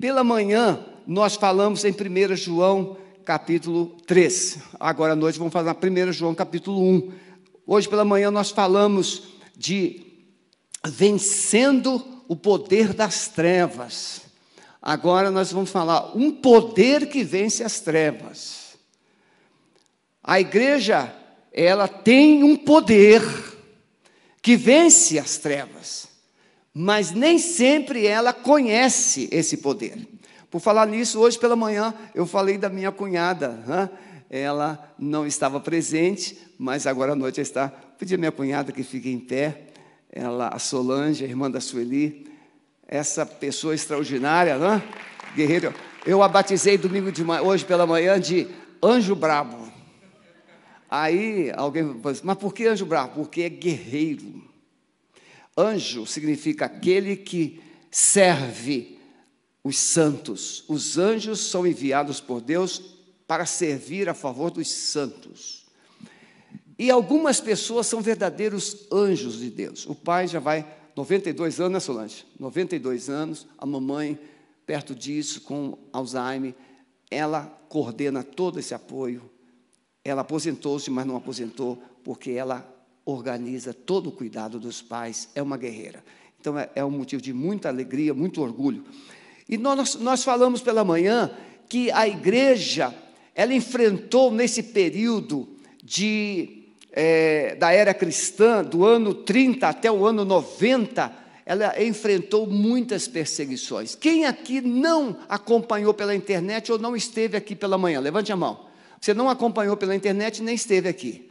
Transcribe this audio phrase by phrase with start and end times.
[0.00, 4.58] pela manhã nós falamos em 1 João capítulo 3.
[4.78, 7.12] Agora à noite vamos falar 1 João capítulo 1.
[7.66, 9.24] Hoje pela manhã nós falamos
[9.56, 10.02] de
[10.86, 14.22] vencendo o poder das trevas.
[14.80, 18.78] Agora nós vamos falar um poder que vence as trevas.
[20.22, 21.14] A igreja,
[21.52, 23.22] ela tem um poder
[24.42, 26.07] que vence as trevas,
[26.80, 29.98] mas nem sempre ela conhece esse poder.
[30.48, 33.48] Por falar nisso, hoje pela manhã eu falei da minha cunhada.
[33.66, 33.90] Né?
[34.30, 37.66] Ela não estava presente, mas agora à noite está.
[37.68, 39.70] Pedi a minha cunhada que fique em pé.
[40.12, 42.30] Ela, a Solange, a irmã da Sueli,
[42.86, 44.80] essa pessoa extraordinária, né?
[45.34, 45.74] guerreiro.
[46.06, 48.46] Eu a batizei domingo de manhã, hoje pela manhã de
[48.80, 49.68] anjo brabo.
[50.88, 53.14] Aí alguém falou assim, mas por que anjo brabo?
[53.14, 54.47] Porque é guerreiro.
[55.58, 58.96] Anjo significa aquele que serve
[59.64, 60.64] os santos.
[60.68, 65.66] Os anjos são enviados por Deus para servir a favor dos santos.
[66.78, 69.84] E algumas pessoas são verdadeiros anjos de Deus.
[69.86, 72.24] O pai já vai 92 anos, né, Solange?
[72.38, 74.18] 92 anos, a mamãe,
[74.64, 76.54] perto disso, com Alzheimer,
[77.10, 79.28] ela coordena todo esse apoio.
[80.04, 82.77] Ela aposentou-se, mas não aposentou, porque ela
[83.10, 86.04] organiza todo o cuidado dos pais, é uma guerreira.
[86.38, 88.84] Então, é, é um motivo de muita alegria, muito orgulho.
[89.48, 91.30] E nós, nós falamos pela manhã
[91.68, 92.94] que a igreja,
[93.34, 95.48] ela enfrentou nesse período
[95.82, 101.10] de é, da era cristã, do ano 30 até o ano 90,
[101.46, 103.94] ela enfrentou muitas perseguições.
[103.94, 108.00] Quem aqui não acompanhou pela internet ou não esteve aqui pela manhã?
[108.00, 108.66] Levante a mão.
[109.00, 111.28] Você não acompanhou pela internet nem esteve aqui.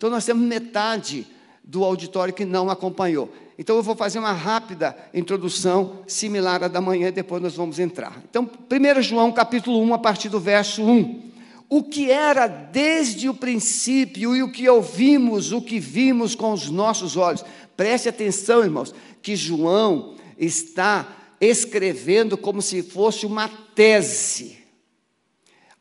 [0.00, 1.26] Então nós temos metade
[1.62, 3.30] do auditório que não acompanhou.
[3.58, 7.78] Então eu vou fazer uma rápida introdução similar à da manhã e depois nós vamos
[7.78, 8.18] entrar.
[8.30, 11.28] Então, 1 João capítulo 1, a partir do verso 1
[11.68, 16.70] o que era desde o princípio e o que ouvimos, o que vimos com os
[16.70, 17.44] nossos olhos.
[17.76, 21.06] Preste atenção, irmãos, que João está
[21.38, 24.59] escrevendo como se fosse uma tese.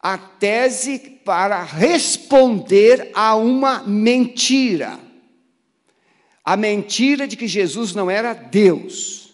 [0.02, 5.00] A tese para responder a uma mentira.
[6.44, 9.34] A mentira de que Jesus não era Deus.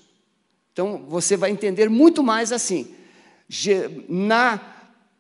[0.73, 2.87] Então você vai entender muito mais assim.
[4.09, 4.59] Na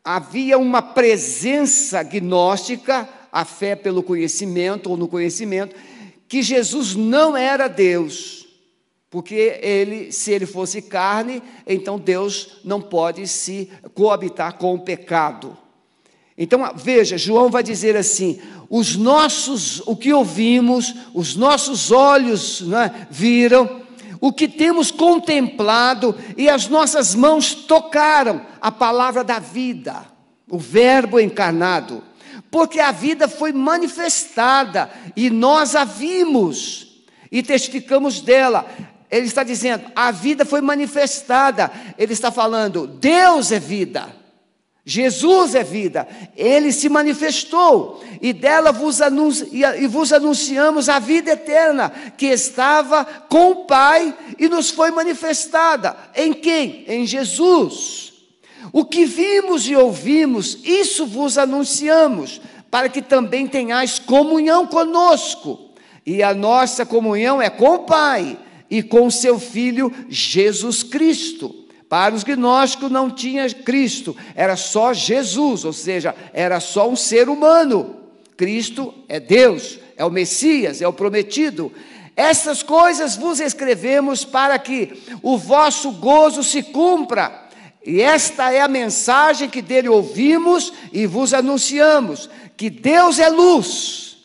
[0.05, 5.75] havia uma presença gnóstica, a fé pelo conhecimento ou no conhecimento,
[6.27, 8.44] que Jesus não era Deus,
[9.09, 15.57] porque ele, se ele fosse carne, então Deus não pode se coabitar com o pecado.
[16.37, 23.07] Então, veja, João vai dizer assim: os nossos, o que ouvimos, os nossos olhos né,
[23.09, 23.81] viram,
[24.19, 30.05] o que temos contemplado e as nossas mãos tocaram a palavra da vida,
[30.49, 32.03] o Verbo encarnado,
[32.51, 38.65] porque a vida foi manifestada e nós a vimos e testificamos dela.
[39.15, 41.71] Ele está dizendo, a vida foi manifestada.
[41.97, 44.25] Ele está falando, Deus é vida.
[44.87, 51.31] Jesus é vida, ele se manifestou, e dela vos, anunci, e vos anunciamos a vida
[51.31, 55.97] eterna, que estava com o Pai e nos foi manifestada.
[56.15, 56.85] Em quem?
[56.87, 58.13] Em Jesus.
[58.71, 62.39] O que vimos e ouvimos, isso vos anunciamos,
[62.69, 65.71] para que também tenhais comunhão conosco.
[66.05, 68.37] E a nossa comunhão é com o Pai
[68.69, 71.65] e com seu Filho Jesus Cristo.
[71.87, 77.29] Para os gnósticos não tinha Cristo, era só Jesus, ou seja, era só um ser
[77.29, 77.95] humano.
[78.35, 81.71] Cristo é Deus, é o Messias, é o prometido.
[82.15, 87.43] Essas coisas vos escrevemos para que o vosso gozo se cumpra.
[87.85, 94.17] E esta é a mensagem que dele ouvimos e vos anunciamos: que Deus é luz,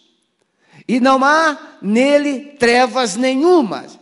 [0.89, 4.00] e não há nele trevas nenhumas.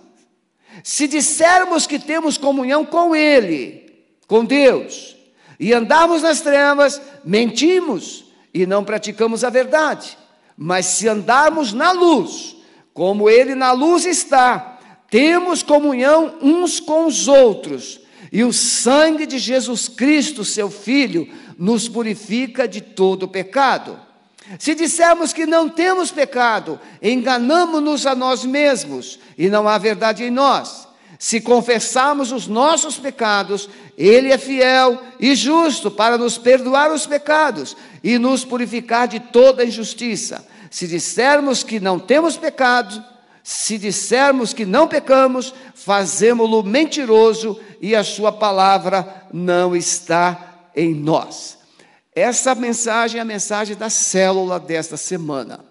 [0.83, 3.93] Se dissermos que temos comunhão com Ele,
[4.27, 5.17] com Deus,
[5.59, 10.17] e andarmos nas trevas, mentimos e não praticamos a verdade.
[10.57, 12.57] Mas se andarmos na luz,
[12.93, 14.79] como Ele na luz está,
[15.11, 18.01] temos comunhão uns com os outros,
[18.31, 21.29] e o sangue de Jesus Cristo, seu Filho,
[21.59, 23.99] nos purifica de todo pecado.
[24.59, 30.31] Se dissermos que não temos pecado, enganamos-nos a nós mesmos e não há verdade em
[30.31, 30.87] nós.
[31.19, 37.77] Se confessarmos os nossos pecados, Ele é fiel e justo para nos perdoar os pecados
[38.03, 40.47] e nos purificar de toda injustiça.
[40.71, 43.03] Se dissermos que não temos pecado,
[43.51, 51.58] Se dissermos que não pecamos, fazemos-lo mentiroso e a sua palavra não está em nós.
[52.19, 55.65] Essa mensagem é a mensagem da célula desta semana.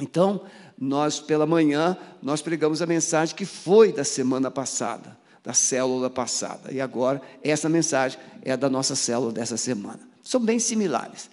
[0.00, 0.40] Então,
[0.78, 6.72] nós pela manhã, nós pregamos a mensagem que foi da semana passada, da célula passada.
[6.72, 10.00] E agora, essa mensagem é da nossa célula dessa semana.
[10.22, 11.28] São bem similares.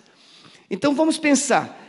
[0.69, 1.81] Então, vamos pensar.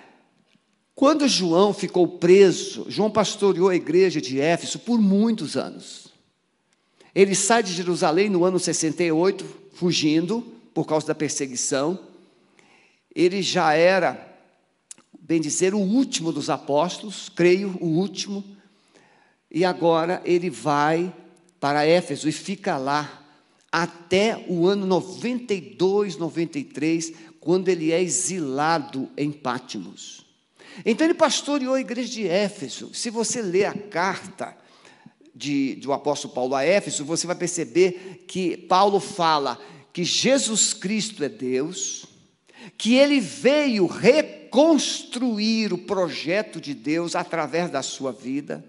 [0.94, 6.06] Quando João ficou preso, João pastoreou a igreja de Éfeso por muitos anos.
[7.12, 11.98] Ele sai de Jerusalém no ano 68, fugindo por causa da perseguição.
[13.16, 14.36] Ele já era
[15.18, 18.44] bem dizer, o último dos apóstolos, creio, o último,
[19.50, 21.12] e agora ele vai
[21.58, 23.24] para Éfeso e fica lá
[23.72, 30.24] até o ano 92, 93, quando ele é exilado em Pátimos.
[30.84, 32.94] Então ele pastoreou a igreja de Éfeso.
[32.94, 34.56] Se você ler a carta
[35.34, 39.58] de, do apóstolo Paulo a Éfeso, você vai perceber que Paulo fala
[39.92, 42.15] que Jesus Cristo é Deus,
[42.76, 48.64] que ele veio reconstruir o projeto de Deus através da sua vida.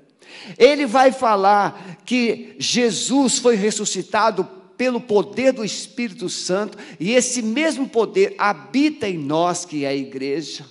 [0.58, 4.48] Ele vai falar que Jesus foi ressuscitado
[4.78, 9.96] pelo poder do Espírito Santo e esse mesmo poder habita em nós, que é a
[9.96, 10.66] igreja.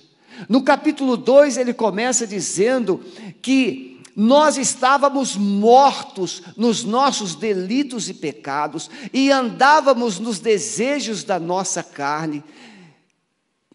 [0.47, 3.03] No capítulo 2, ele começa dizendo
[3.41, 11.83] que nós estávamos mortos nos nossos delitos e pecados e andávamos nos desejos da nossa
[11.83, 12.43] carne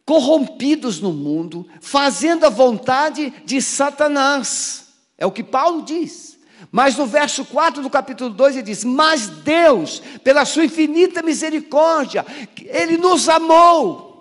[0.04, 4.88] corrompidos no mundo, fazendo a vontade de Satanás.
[5.16, 6.38] É o que Paulo diz.
[6.70, 12.24] Mas no verso 4 do capítulo 2 ele diz: Mas Deus, pela sua infinita misericórdia,
[12.66, 14.11] Ele nos amou.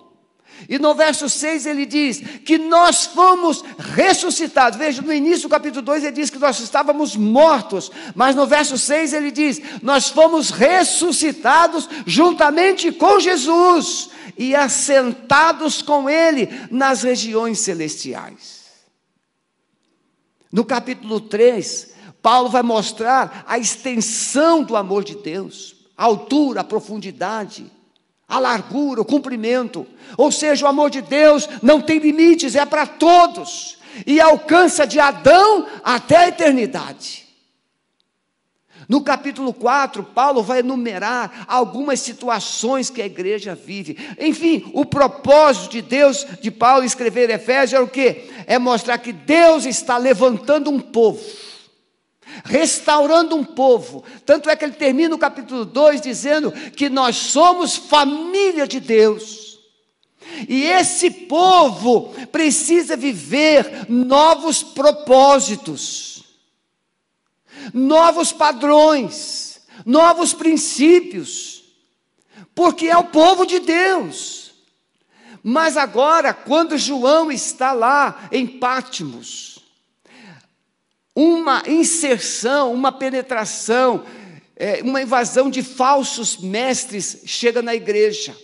[0.69, 4.77] E no verso 6 ele diz que nós fomos ressuscitados.
[4.77, 8.77] Veja, no início do capítulo 2 ele diz que nós estávamos mortos, mas no verso
[8.77, 17.59] 6 ele diz: Nós fomos ressuscitados juntamente com Jesus e assentados com Ele nas regiões
[17.59, 18.61] celestiais.
[20.51, 21.91] No capítulo 3,
[22.21, 27.71] Paulo vai mostrar a extensão do amor de Deus, a altura, a profundidade,
[28.31, 29.85] a largura, o comprimento.
[30.17, 34.99] Ou seja, o amor de Deus não tem limites, é para todos e alcança de
[34.99, 37.27] Adão até a eternidade.
[38.87, 43.97] No capítulo 4, Paulo vai enumerar algumas situações que a igreja vive.
[44.19, 48.29] Enfim, o propósito de Deus, de Paulo escrever Efésios, é o quê?
[48.47, 51.21] É mostrar que Deus está levantando um povo,
[52.43, 54.03] restaurando um povo.
[54.25, 59.59] Tanto é que ele termina o capítulo 2 dizendo que nós somos família de Deus.
[60.47, 66.11] E esse povo precisa viver novos propósitos
[67.73, 71.63] novos padrões, novos princípios,
[72.55, 74.51] porque é o povo de Deus.
[75.43, 79.50] Mas agora, quando João está lá em Pátimos,
[81.15, 84.05] uma inserção, uma penetração,
[84.55, 88.35] é, uma invasão de falsos mestres chega na igreja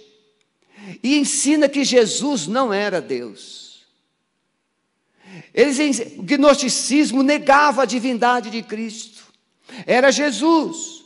[1.03, 3.85] e ensina que Jesus não era Deus.
[5.53, 9.23] Eles, o gnosticismo negava a divindade de Cristo.
[9.85, 11.03] Era Jesus.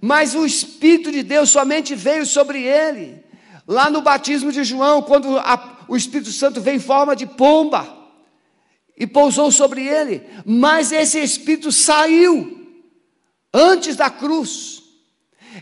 [0.00, 3.22] Mas o Espírito de Deus somente veio sobre ele.
[3.66, 7.97] Lá no batismo de João, quando a, o Espírito Santo veio em forma de pomba
[8.98, 10.22] e pousou sobre ele.
[10.44, 12.66] Mas esse Espírito saiu
[13.52, 14.82] antes da cruz.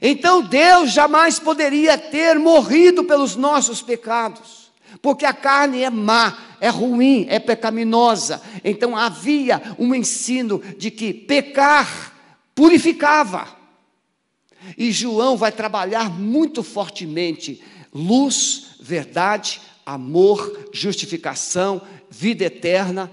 [0.01, 4.67] Então Deus jamais poderia ter morrido pelos nossos pecados
[5.01, 8.43] porque a carne é má, é ruim, é pecaminosa.
[8.65, 12.13] Então havia um ensino de que pecar
[12.55, 13.47] purificava.
[14.77, 17.63] E João vai trabalhar muito fortemente
[17.95, 23.11] luz, verdade, amor, justificação, vida eterna,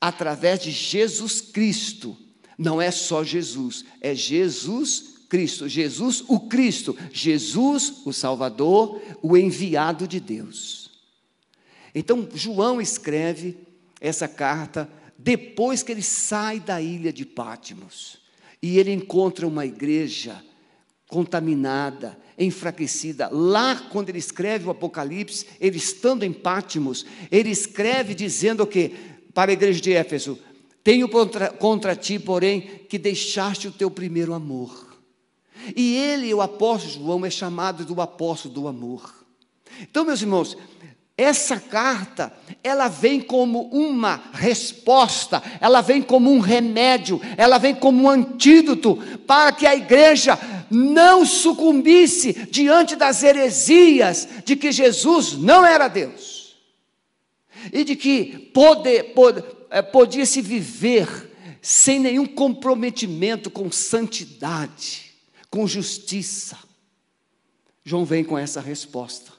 [0.00, 2.16] através de Jesus Cristo.
[2.58, 10.06] Não é só Jesus, é Jesus Cristo, Jesus o Cristo, Jesus o Salvador, o enviado
[10.06, 10.90] de Deus.
[11.94, 13.56] Então, João escreve
[14.00, 14.88] essa carta
[15.18, 18.18] depois que ele sai da ilha de Pátimos
[18.62, 20.42] e ele encontra uma igreja
[21.08, 23.28] contaminada, enfraquecida.
[23.30, 29.15] Lá, quando ele escreve o Apocalipse, ele estando em Pátimos, ele escreve dizendo que?
[29.36, 30.38] Para a igreja de Éfeso:
[30.82, 34.96] Tenho contra, contra ti, porém, que deixaste o teu primeiro amor.
[35.76, 39.14] E ele, o apóstolo João, é chamado do apóstolo do amor.
[39.82, 40.56] Então, meus irmãos,
[41.18, 42.32] essa carta,
[42.64, 48.96] ela vem como uma resposta, ela vem como um remédio, ela vem como um antídoto
[49.26, 50.38] para que a igreja
[50.70, 56.35] não sucumbisse diante das heresias de que Jesus não era Deus
[57.72, 61.08] e de que poder, poder, eh, podia se viver
[61.60, 65.12] sem nenhum comprometimento com santidade,
[65.50, 66.56] com justiça.
[67.84, 69.32] João vem com essa resposta.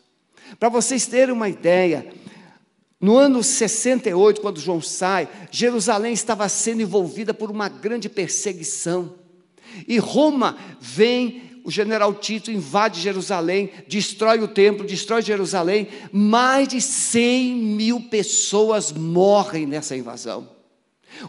[0.59, 2.13] Para vocês terem uma ideia,
[2.99, 9.15] no ano 68, quando João sai, Jerusalém estava sendo envolvida por uma grande perseguição.
[9.87, 15.89] E Roma vem, o general Tito invade Jerusalém, destrói o templo, destrói Jerusalém.
[16.13, 20.49] Mais de 100 mil pessoas morrem nessa invasão.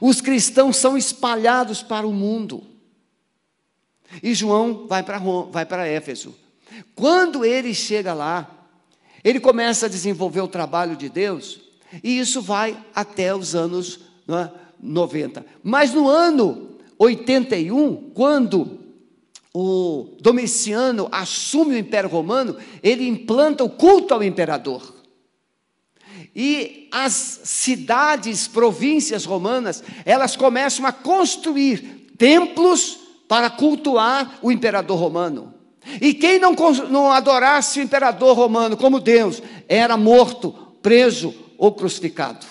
[0.00, 2.62] Os cristãos são espalhados para o mundo.
[4.22, 6.32] E João vai para vai para Éfeso.
[6.94, 8.68] Quando ele chega lá,
[9.24, 11.58] ele começa a desenvolver o trabalho de Deus,
[12.00, 15.44] e isso vai até os anos é, 90.
[15.64, 18.77] Mas no ano 81, quando
[19.54, 24.94] o Domiciano assume o Império Romano, ele implanta o culto ao imperador.
[26.34, 35.54] E as cidades, províncias romanas, elas começam a construir templos para cultuar o imperador romano.
[36.00, 36.54] E quem não,
[36.90, 40.52] não adorasse o imperador romano como Deus, era morto,
[40.82, 42.46] preso ou crucificado.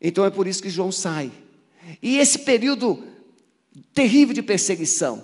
[0.00, 1.30] Então é por isso que João sai.
[2.02, 3.02] E esse período
[3.92, 5.22] terrível de perseguição,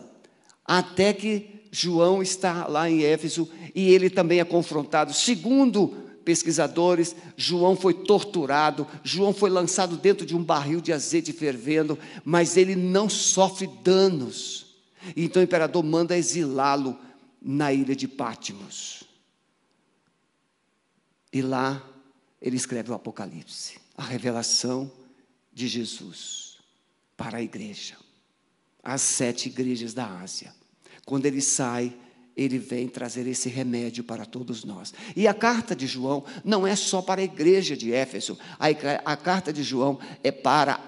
[0.64, 5.12] até que João está lá em Éfeso e ele também é confrontado.
[5.12, 11.98] Segundo pesquisadores, João foi torturado, João foi lançado dentro de um barril de azeite fervendo,
[12.24, 14.66] mas ele não sofre danos
[15.14, 16.98] então o imperador manda exilá-lo
[17.40, 19.04] na ilha de Pátimos.
[21.32, 21.84] E lá
[22.40, 24.90] ele escreve o Apocalipse, a revelação
[25.52, 26.58] de Jesus
[27.16, 27.96] para a igreja,
[28.86, 30.54] as sete igrejas da Ásia.
[31.04, 31.92] Quando ele sai,
[32.36, 34.94] ele vem trazer esse remédio para todos nós.
[35.16, 38.66] E a carta de João não é só para a igreja de Éfeso, a,
[39.04, 40.78] a carta de João é para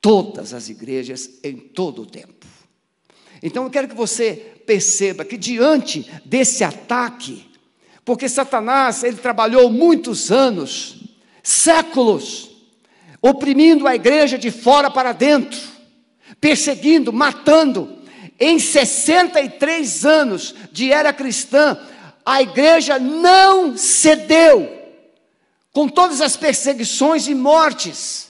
[0.00, 2.46] todas as igrejas em todo o tempo.
[3.40, 4.34] Então eu quero que você
[4.66, 7.48] perceba que diante desse ataque,
[8.04, 11.04] porque Satanás, ele trabalhou muitos anos,
[11.44, 12.50] séculos,
[13.22, 15.75] oprimindo a igreja de fora para dentro,
[16.40, 17.96] perseguindo, matando.
[18.38, 21.78] Em 63 anos de era cristã,
[22.24, 24.70] a igreja não cedeu,
[25.72, 28.26] com todas as perseguições e mortes.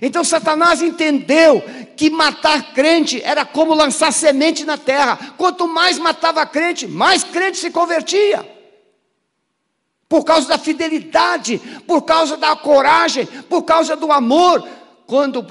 [0.00, 1.62] Então Satanás entendeu
[1.96, 5.34] que matar crente era como lançar semente na terra.
[5.36, 8.48] Quanto mais matava crente, mais crente se convertia.
[10.08, 14.66] Por causa da fidelidade, por causa da coragem, por causa do amor.
[15.06, 15.46] Quando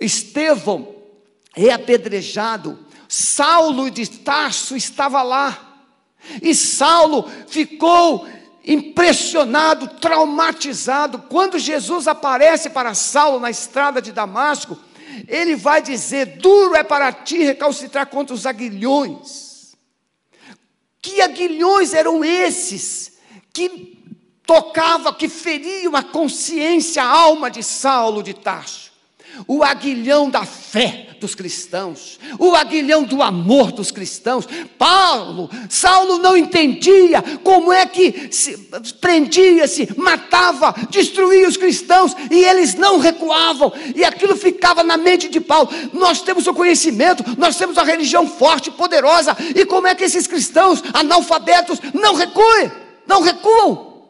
[0.00, 0.95] Estevão
[1.56, 5.78] é apedrejado, Saulo de Tarso estava lá.
[6.42, 8.26] E Saulo ficou
[8.64, 11.20] impressionado, traumatizado.
[11.30, 14.76] Quando Jesus aparece para Saulo na estrada de Damasco,
[15.26, 19.76] ele vai dizer: Duro é para ti recalcitrar contra os aguilhões.
[21.00, 23.18] Que aguilhões eram esses
[23.52, 23.96] que
[24.44, 28.85] tocava, que feriam a consciência, a alma de Saulo de Tarso?
[29.46, 34.46] O aguilhão da fé dos cristãos, o aguilhão do amor dos cristãos.
[34.78, 38.30] Paulo, Saulo não entendia como é que
[39.00, 45.40] prendia-se, matava, destruía os cristãos e eles não recuavam, e aquilo ficava na mente de
[45.40, 45.70] Paulo.
[45.92, 50.26] Nós temos o conhecimento, nós temos a religião forte, poderosa, e como é que esses
[50.26, 52.70] cristãos analfabetos não recuam?
[53.06, 54.04] Não recuam.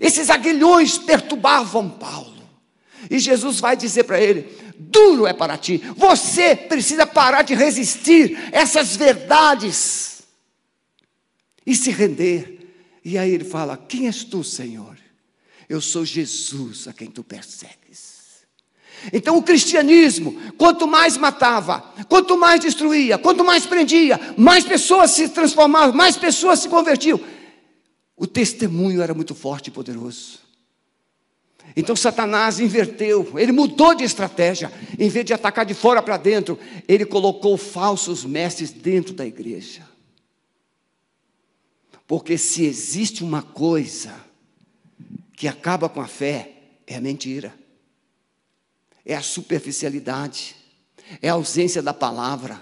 [0.00, 2.31] Esses aguilhões perturbavam Paulo.
[3.12, 8.38] E Jesus vai dizer para ele: duro é para ti, você precisa parar de resistir
[8.50, 10.22] essas verdades
[11.66, 12.58] e se render.
[13.04, 14.96] E aí ele fala: Quem és tu, Senhor?
[15.68, 18.22] Eu sou Jesus a quem tu persegues.
[19.12, 25.28] Então o cristianismo, quanto mais matava, quanto mais destruía, quanto mais prendia, mais pessoas se
[25.28, 27.20] transformavam, mais pessoas se convertiam.
[28.16, 30.41] O testemunho era muito forte e poderoso.
[31.76, 34.72] Então Satanás inverteu, ele mudou de estratégia.
[34.98, 39.88] Em vez de atacar de fora para dentro, ele colocou falsos mestres dentro da igreja.
[42.06, 44.14] Porque se existe uma coisa
[45.36, 46.52] que acaba com a fé,
[46.86, 47.54] é a mentira,
[49.04, 50.54] é a superficialidade,
[51.20, 52.60] é a ausência da palavra.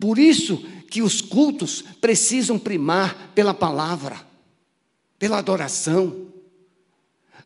[0.00, 0.58] Por isso
[0.90, 4.34] que os cultos precisam primar pela palavra
[5.24, 6.23] pela adoração.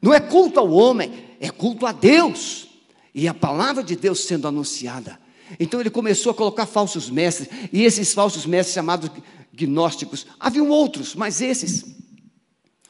[0.00, 2.69] Não é culto ao homem, é culto a Deus.
[3.14, 5.19] E a palavra de Deus sendo anunciada.
[5.59, 9.11] Então ele começou a colocar falsos mestres, e esses falsos mestres chamados
[9.52, 11.85] gnósticos, haviam outros, mas esses.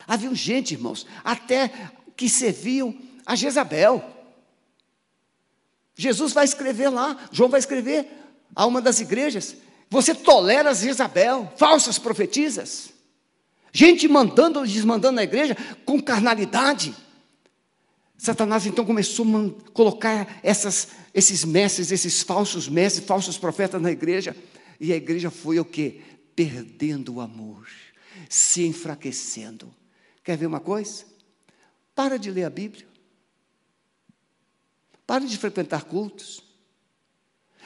[0.07, 1.71] Havia gente, irmãos, até
[2.17, 4.05] que serviam a Jezabel.
[5.95, 8.07] Jesus vai escrever lá, João vai escrever
[8.55, 9.57] a uma das igrejas.
[9.91, 12.91] Você tolera Jezabel, falsas profetisas.
[13.79, 16.93] Gente mandando, desmandando na igreja com carnalidade.
[18.17, 24.37] Satanás então começou a colocar essas, esses mestres, esses falsos mestres, falsos profetas na igreja.
[24.81, 26.03] E a igreja foi o que?
[26.35, 27.69] Perdendo o amor,
[28.29, 29.73] se enfraquecendo.
[30.25, 31.05] Quer ver uma coisa?
[31.95, 32.89] Para de ler a Bíblia.
[35.07, 36.43] Pare de frequentar cultos.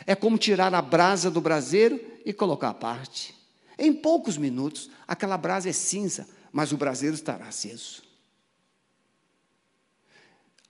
[0.07, 3.40] É como tirar a brasa do braseiro e colocar à parte.
[3.82, 8.00] Em poucos minutos, aquela brasa é cinza, mas o braseiro estará aceso.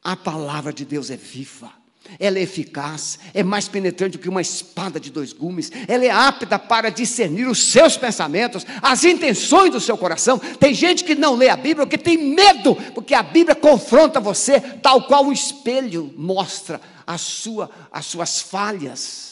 [0.02, 1.70] A palavra de Deus é viva.
[2.18, 5.70] Ela é eficaz, é mais penetrante do que uma espada de dois gumes.
[5.86, 10.38] Ela é apta para discernir os seus pensamentos, as intenções do seu coração.
[10.38, 14.58] Tem gente que não lê a Bíblia porque tem medo, porque a Bíblia confronta você,
[14.58, 16.80] tal qual o espelho mostra
[17.18, 19.31] sua, as suas falhas.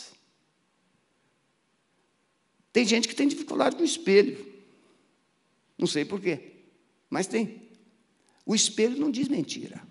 [2.72, 4.46] Tem gente que tem dificuldade com o espelho.
[5.78, 6.52] Não sei porquê,
[7.08, 7.62] mas tem.
[8.44, 9.82] O espelho não diz mentira.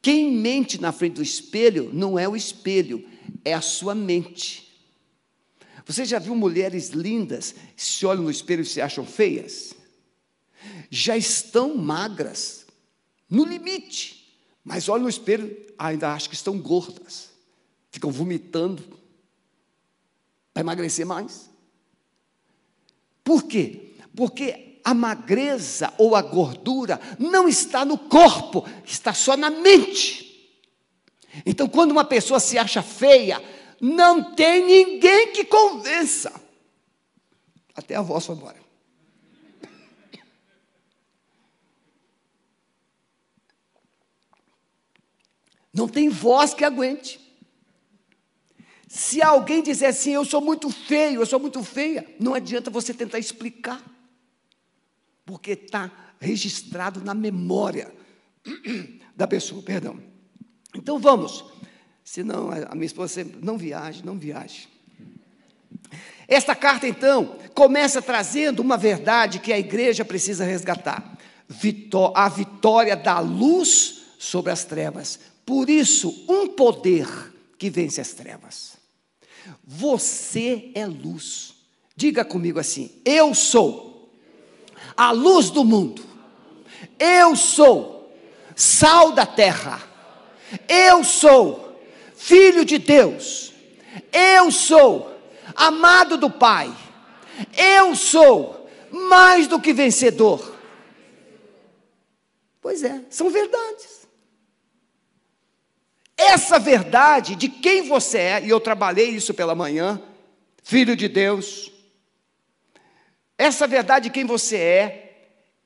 [0.00, 3.06] Quem mente na frente do espelho não é o espelho,
[3.44, 4.68] é a sua mente.
[5.84, 9.74] Você já viu mulheres lindas se olham no espelho e se acham feias?
[10.90, 12.66] Já estão magras,
[13.28, 17.30] no limite, mas olham no espelho ainda acham que estão gordas,
[17.90, 18.97] ficam vomitando
[20.58, 21.48] para emagrecer mais.
[23.22, 23.94] Por quê?
[24.16, 30.50] Porque a magreza ou a gordura não está no corpo, está só na mente.
[31.46, 33.40] Então, quando uma pessoa se acha feia,
[33.80, 36.32] não tem ninguém que convença.
[37.72, 38.58] Até a voz foi embora.
[45.72, 47.27] Não tem voz que aguente.
[48.88, 52.94] Se alguém disser assim, eu sou muito feio, eu sou muito feia, não adianta você
[52.94, 53.82] tentar explicar
[55.26, 57.92] porque está registrado na memória
[59.14, 60.00] da pessoa, perdão.
[60.74, 61.44] Então vamos,
[62.02, 64.70] senão a minha esposa sempre, não viaje, não viaje.
[66.26, 71.18] Esta carta, então, começa trazendo uma verdade que a igreja precisa resgatar:
[72.14, 75.20] a vitória da luz sobre as trevas.
[75.44, 77.06] Por isso, um poder
[77.58, 78.77] que vence as trevas.
[79.64, 81.54] Você é luz.
[81.96, 84.10] Diga comigo assim: Eu sou
[84.96, 86.02] a luz do mundo.
[86.98, 88.12] Eu sou
[88.54, 89.82] sal da terra.
[90.68, 91.80] Eu sou
[92.16, 93.52] filho de Deus.
[94.12, 95.14] Eu sou
[95.54, 96.74] amado do Pai.
[97.56, 100.56] Eu sou mais do que vencedor.
[102.60, 103.97] Pois é, são verdades.
[106.18, 110.02] Essa verdade de quem você é, e eu trabalhei isso pela manhã,
[110.64, 111.70] filho de Deus,
[113.38, 115.08] essa verdade de quem você é,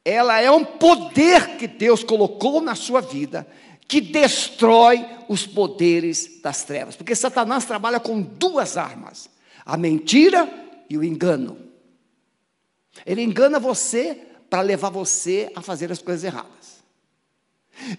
[0.04, 3.46] ela é um poder que Deus colocou na sua vida,
[3.88, 6.96] que destrói os poderes das trevas.
[6.96, 9.30] Porque Satanás trabalha com duas armas:
[9.64, 10.48] a mentira
[10.90, 11.56] e o engano.
[13.06, 14.18] Ele engana você
[14.50, 16.61] para levar você a fazer as coisas erradas.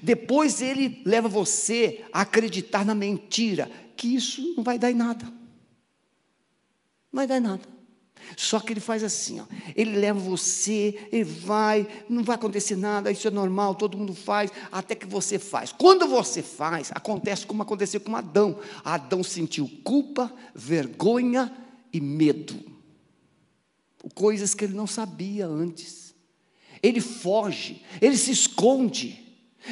[0.01, 5.25] Depois ele leva você a acreditar na mentira, que isso não vai dar em nada.
[5.25, 7.73] Não vai dar em nada.
[8.38, 13.12] Só que ele faz assim, ó, ele leva você, ele vai, não vai acontecer nada,
[13.12, 15.71] isso é normal, todo mundo faz, até que você faz.
[15.71, 18.59] Quando você faz, acontece como aconteceu com Adão.
[18.83, 21.51] Adão sentiu culpa, vergonha
[21.91, 22.59] e medo.
[24.15, 26.13] Coisas que ele não sabia antes.
[26.81, 29.22] Ele foge, ele se esconde,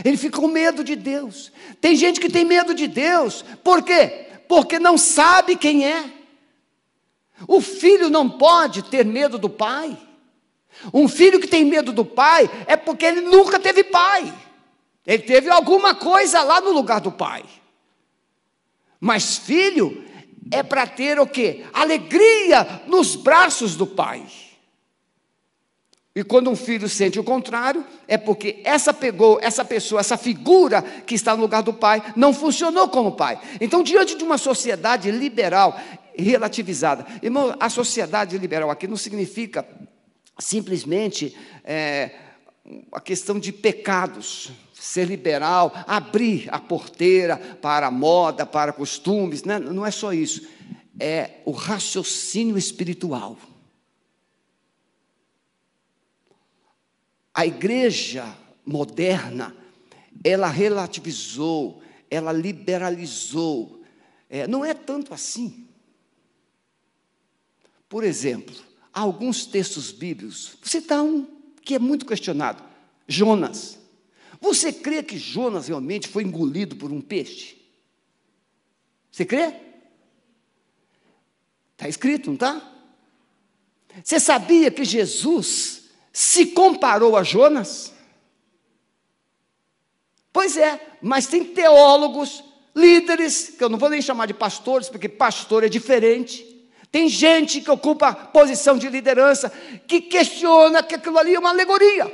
[0.03, 1.51] ele fica com medo de Deus.
[1.79, 4.27] Tem gente que tem medo de Deus, por quê?
[4.47, 6.03] Porque não sabe quem é.
[7.47, 9.97] O filho não pode ter medo do pai.
[10.93, 14.33] Um filho que tem medo do pai é porque ele nunca teve pai.
[15.05, 17.43] Ele teve alguma coisa lá no lugar do pai.
[18.99, 20.05] Mas filho
[20.51, 21.65] é para ter o quê?
[21.73, 24.25] Alegria nos braços do pai.
[26.13, 30.81] E quando um filho sente o contrário, é porque essa pegou, essa pessoa, essa figura
[30.81, 33.39] que está no lugar do pai, não funcionou como pai.
[33.61, 35.79] Então, diante de uma sociedade liberal
[36.13, 39.65] relativizada, irmão, a sociedade liberal aqui não significa
[40.37, 42.11] simplesmente é,
[42.91, 49.59] a questão de pecados, ser liberal, abrir a porteira para a moda, para costumes, né?
[49.59, 50.45] não é só isso,
[50.99, 53.37] é o raciocínio espiritual.
[57.33, 59.55] A igreja moderna,
[60.23, 63.81] ela relativizou, ela liberalizou.
[64.29, 65.67] É, não é tanto assim.
[67.87, 68.55] Por exemplo,
[68.93, 71.25] há alguns textos bíblicos, você está um
[71.61, 72.63] que é muito questionado:
[73.07, 73.79] Jonas.
[74.39, 77.61] Você crê que Jonas realmente foi engolido por um peixe?
[79.11, 79.53] Você crê?
[81.73, 82.71] Está escrito, não está?
[84.03, 85.80] Você sabia que Jesus
[86.11, 87.93] se comparou a Jonas?
[90.33, 92.43] Pois é, mas tem teólogos,
[92.75, 96.47] líderes, que eu não vou nem chamar de pastores, porque pastor é diferente.
[96.91, 99.49] Tem gente que ocupa posição de liderança
[99.87, 102.11] que questiona que aquilo ali é uma alegoria.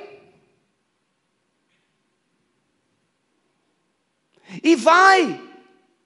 [4.63, 5.41] E vai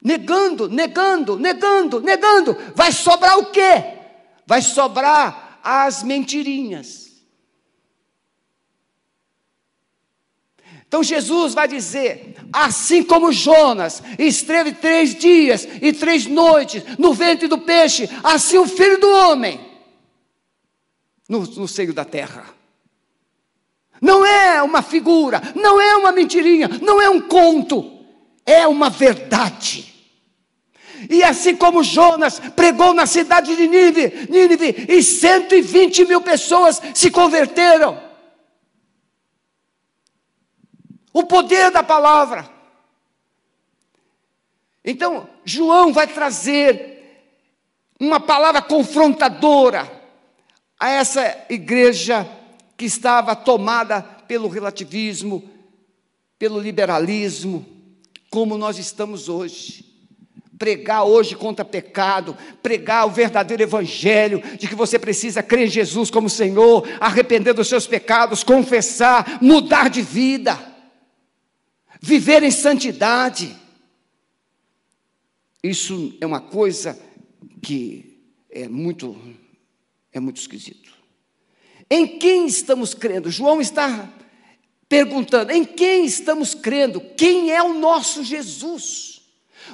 [0.02, 2.58] negando, negando, negando, negando.
[2.74, 4.00] Vai sobrar o quê?
[4.48, 7.11] Vai sobrar as mentirinhas.
[10.92, 17.48] Então Jesus vai dizer: assim como Jonas esteve três dias e três noites no ventre
[17.48, 19.58] do peixe, assim o filho do homem
[21.30, 22.44] no, no seio da terra.
[24.02, 28.04] Não é uma figura, não é uma mentirinha, não é um conto,
[28.46, 29.96] é uma verdade.
[31.10, 37.10] E assim como Jonas pregou na cidade de Nínive, Nínive e 120 mil pessoas se
[37.10, 38.11] converteram.
[41.13, 42.50] O poder da palavra.
[44.84, 46.91] Então, João vai trazer
[48.00, 49.89] uma palavra confrontadora
[50.80, 52.28] a essa igreja
[52.76, 55.47] que estava tomada pelo relativismo,
[56.39, 57.63] pelo liberalismo,
[58.32, 59.86] como nós estamos hoje.
[60.58, 66.10] Pregar hoje contra pecado, pregar o verdadeiro evangelho de que você precisa crer em Jesus
[66.10, 70.71] como Senhor, arrepender dos seus pecados, confessar, mudar de vida
[72.02, 73.56] viver em santidade.
[75.64, 77.00] Isso é uma coisa
[77.62, 79.16] que é muito
[80.12, 80.92] é muito esquisito.
[81.90, 83.30] Em quem estamos crendo?
[83.30, 84.10] João está
[84.90, 87.00] perguntando: em quem estamos crendo?
[87.16, 89.22] Quem é o nosso Jesus?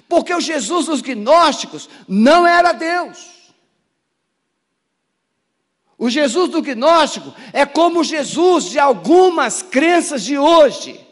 [0.10, 3.38] Porque o Jesus dos gnósticos não era Deus.
[5.98, 11.07] O Jesus do gnóstico é como o Jesus de algumas crenças de hoje.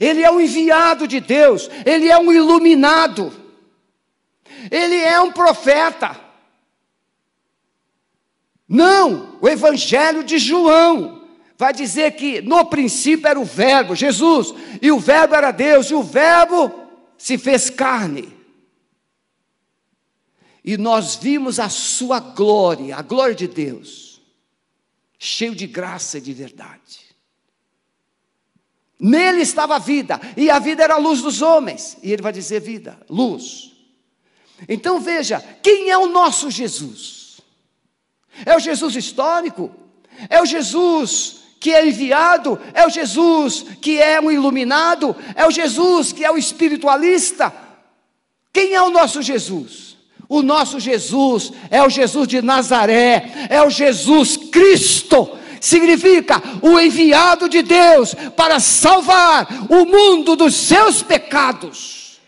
[0.00, 3.32] Ele é um enviado de Deus, ele é um iluminado,
[4.70, 6.20] ele é um profeta.
[8.68, 11.22] Não, o Evangelho de João
[11.56, 15.94] vai dizer que no princípio era o Verbo, Jesus, e o Verbo era Deus, e
[15.94, 16.72] o Verbo
[17.16, 18.34] se fez carne.
[20.64, 24.20] E nós vimos a sua glória, a glória de Deus,
[25.16, 27.05] cheio de graça e de verdade.
[28.98, 31.98] Nele estava a vida, e a vida era a luz dos homens.
[32.02, 33.72] E ele vai dizer vida, luz.
[34.68, 37.40] Então veja, quem é o nosso Jesus?
[38.44, 39.70] É o Jesus histórico?
[40.30, 42.58] É o Jesus que é enviado?
[42.72, 45.14] É o Jesus que é um iluminado?
[45.34, 47.52] É o Jesus que é o espiritualista?
[48.50, 49.96] Quem é o nosso Jesus?
[50.28, 57.48] O nosso Jesus é o Jesus de Nazaré, é o Jesus Cristo significa o enviado
[57.48, 62.20] de Deus para salvar o mundo dos seus pecados.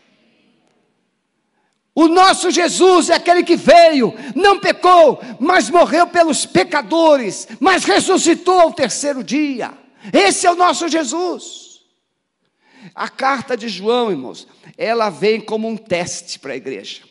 [1.95, 8.61] O nosso Jesus é aquele que veio, não pecou, mas morreu pelos pecadores, mas ressuscitou
[8.61, 9.73] ao terceiro dia.
[10.12, 11.81] Esse é o nosso Jesus.
[12.95, 17.03] A carta de João, irmãos, ela vem como um teste para a igreja.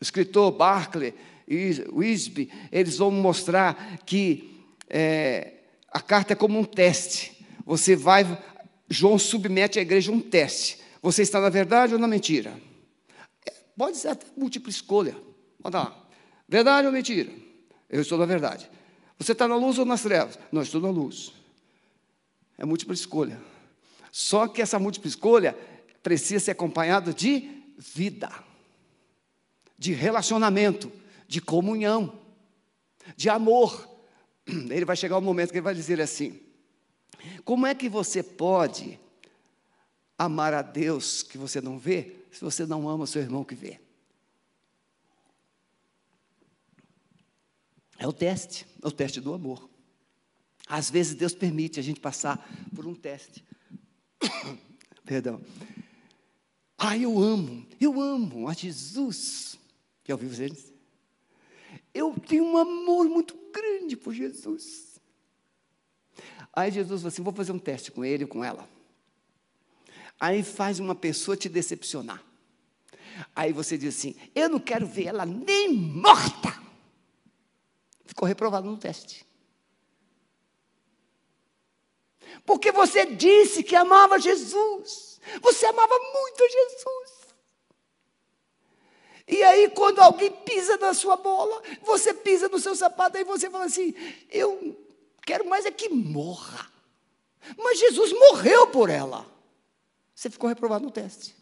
[0.00, 1.14] O escritor Barclay
[1.46, 4.53] e Wisby, eles vão mostrar que
[4.96, 5.54] é,
[5.90, 7.44] a carta é como um teste.
[7.66, 8.24] Você vai,
[8.88, 10.78] João submete à igreja um teste.
[11.02, 12.56] Você está na verdade ou na mentira?
[13.44, 15.16] É, pode ser até múltipla escolha.
[15.64, 16.06] Olha lá.
[16.48, 17.32] Verdade ou mentira?
[17.90, 18.70] Eu estou na verdade.
[19.18, 20.38] Você está na luz ou nas trevas?
[20.52, 21.32] Não, estou na luz.
[22.56, 23.40] É múltipla escolha.
[24.12, 25.58] Só que essa múltipla escolha
[26.04, 28.30] precisa ser acompanhada de vida,
[29.76, 30.92] de relacionamento,
[31.26, 32.16] de comunhão,
[33.16, 33.93] de amor,
[34.70, 36.40] ele vai chegar um momento que ele vai dizer assim:
[37.44, 38.98] Como é que você pode
[40.18, 43.54] amar a Deus que você não vê, se você não ama o seu irmão que
[43.54, 43.80] vê?
[47.98, 49.68] É o teste, é o teste do amor.
[50.66, 53.44] Às vezes Deus permite a gente passar por um teste.
[55.04, 55.40] Perdão.
[56.76, 59.58] Ah, eu amo, eu amo a Jesus.
[60.06, 60.73] Já ouviu vocês?
[61.94, 65.00] Eu tenho um amor muito grande por Jesus.
[66.52, 68.68] Aí Jesus falou assim: vou fazer um teste com ele com ela.
[70.18, 72.22] Aí faz uma pessoa te decepcionar.
[73.34, 76.60] Aí você diz assim: eu não quero ver ela nem morta.
[78.04, 79.24] Ficou reprovado no teste.
[82.44, 85.20] Porque você disse que amava Jesus.
[85.40, 87.23] Você amava muito Jesus.
[89.26, 93.48] E aí, quando alguém pisa na sua bola, você pisa no seu sapato, aí você
[93.48, 93.94] fala assim:
[94.30, 94.76] Eu
[95.24, 96.70] quero mais é que morra.
[97.56, 99.26] Mas Jesus morreu por ela.
[100.14, 101.34] Você ficou reprovado no teste.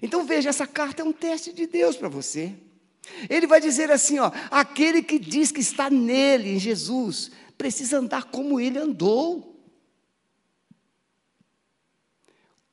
[0.00, 2.54] Então veja, essa carta é um teste de Deus para você.
[3.28, 8.24] Ele vai dizer assim: ó, aquele que diz que está nele, em Jesus, precisa andar
[8.24, 9.50] como ele andou.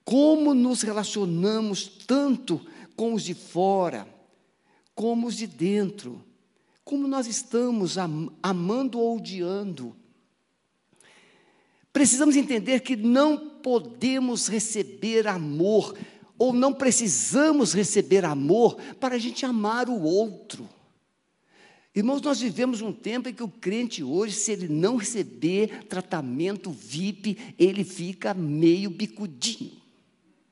[0.03, 2.65] Como nos relacionamos tanto
[2.99, 4.05] com os de fora,
[4.93, 6.21] como os de dentro.
[6.83, 7.95] Como nós estamos
[8.43, 9.95] amando ou odiando.
[11.93, 15.97] Precisamos entender que não podemos receber amor,
[16.37, 20.67] ou não precisamos receber amor para a gente amar o outro.
[21.95, 26.69] Irmãos, nós vivemos um tempo em que o crente hoje, se ele não receber tratamento
[26.69, 29.79] VIP, ele fica meio bicudinho.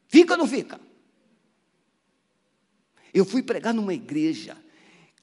[0.07, 0.86] Fica ou não fica?
[3.17, 4.55] Eu fui pregar numa igreja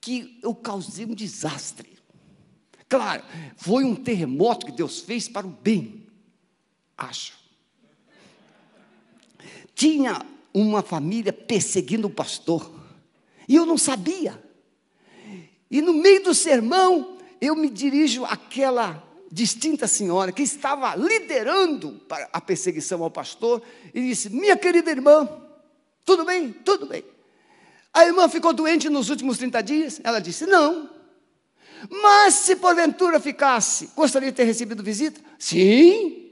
[0.00, 1.96] que eu causei um desastre.
[2.88, 3.22] Claro,
[3.56, 6.04] foi um terremoto que Deus fez para o bem,
[6.98, 7.34] acho.
[9.76, 12.68] Tinha uma família perseguindo o pastor,
[13.48, 14.42] e eu não sabia.
[15.70, 22.00] E no meio do sermão, eu me dirijo àquela distinta senhora que estava liderando
[22.32, 23.62] a perseguição ao pastor
[23.94, 25.28] e disse: Minha querida irmã,
[26.04, 26.52] tudo bem?
[26.52, 27.13] Tudo bem.
[27.94, 30.00] A irmã ficou doente nos últimos 30 dias?
[30.02, 30.90] Ela disse: Não.
[31.88, 35.20] Mas se porventura ficasse, gostaria de ter recebido visita?
[35.38, 36.30] Sim.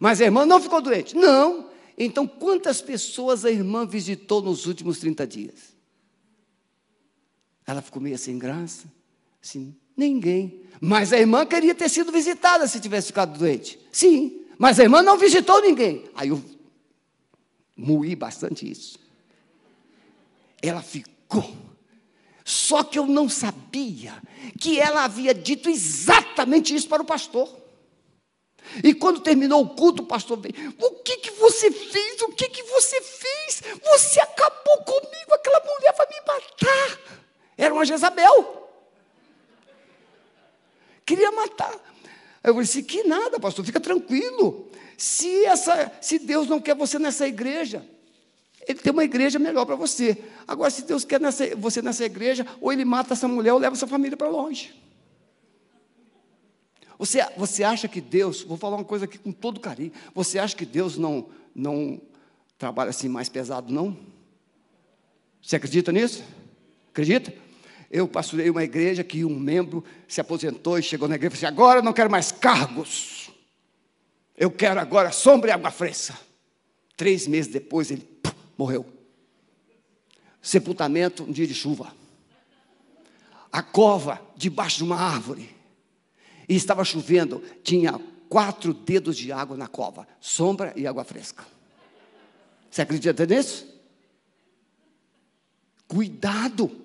[0.00, 1.16] Mas a irmã não ficou doente?
[1.16, 1.70] Não.
[1.96, 5.76] Então, quantas pessoas a irmã visitou nos últimos 30 dias?
[7.66, 8.86] Ela ficou meio sem graça.
[9.42, 10.62] Assim, ninguém.
[10.80, 13.78] Mas a irmã queria ter sido visitada se tivesse ficado doente.
[13.92, 14.42] Sim.
[14.58, 16.04] Mas a irmã não visitou ninguém.
[16.14, 16.42] Aí eu
[17.76, 18.98] moí bastante isso.
[20.62, 21.56] Ela ficou.
[22.44, 24.14] Só que eu não sabia
[24.58, 27.54] que ela havia dito exatamente isso para o pastor.
[28.82, 32.22] E quando terminou o culto, o pastor veio: O que, que você fez?
[32.22, 33.62] O que, que você fez?
[33.82, 37.00] Você acabou comigo, aquela mulher vai me matar.
[37.56, 38.68] Era uma Jezabel.
[41.04, 41.74] Queria matar.
[42.42, 44.70] Eu disse: Que nada, pastor, fica tranquilo.
[44.96, 47.86] Se, essa, se Deus não quer você nessa igreja,
[48.68, 50.22] ele tem uma igreja melhor para você.
[50.46, 53.74] Agora, se Deus quer nessa, você nessa igreja, ou ele mata essa mulher ou leva
[53.74, 54.74] sua família para longe.
[56.98, 60.54] Você, você acha que Deus, vou falar uma coisa aqui com todo carinho, você acha
[60.54, 61.98] que Deus não, não
[62.58, 63.96] trabalha assim mais pesado, não?
[65.40, 66.22] Você acredita nisso?
[66.90, 67.32] Acredita?
[67.90, 71.46] Eu pastorei uma igreja que um membro se aposentou e chegou na igreja e disse:
[71.46, 73.30] Agora eu não quero mais cargos,
[74.36, 76.18] eu quero agora sombra e água fresca.
[76.98, 78.02] Três meses depois ele
[78.58, 78.84] morreu.
[80.42, 81.94] Sepultamento um dia de chuva.
[83.52, 85.56] A cova debaixo de uma árvore.
[86.48, 91.46] E estava chovendo, tinha quatro dedos de água na cova, sombra e água fresca.
[92.70, 93.66] Você acredita nisso?
[95.86, 96.84] Cuidado.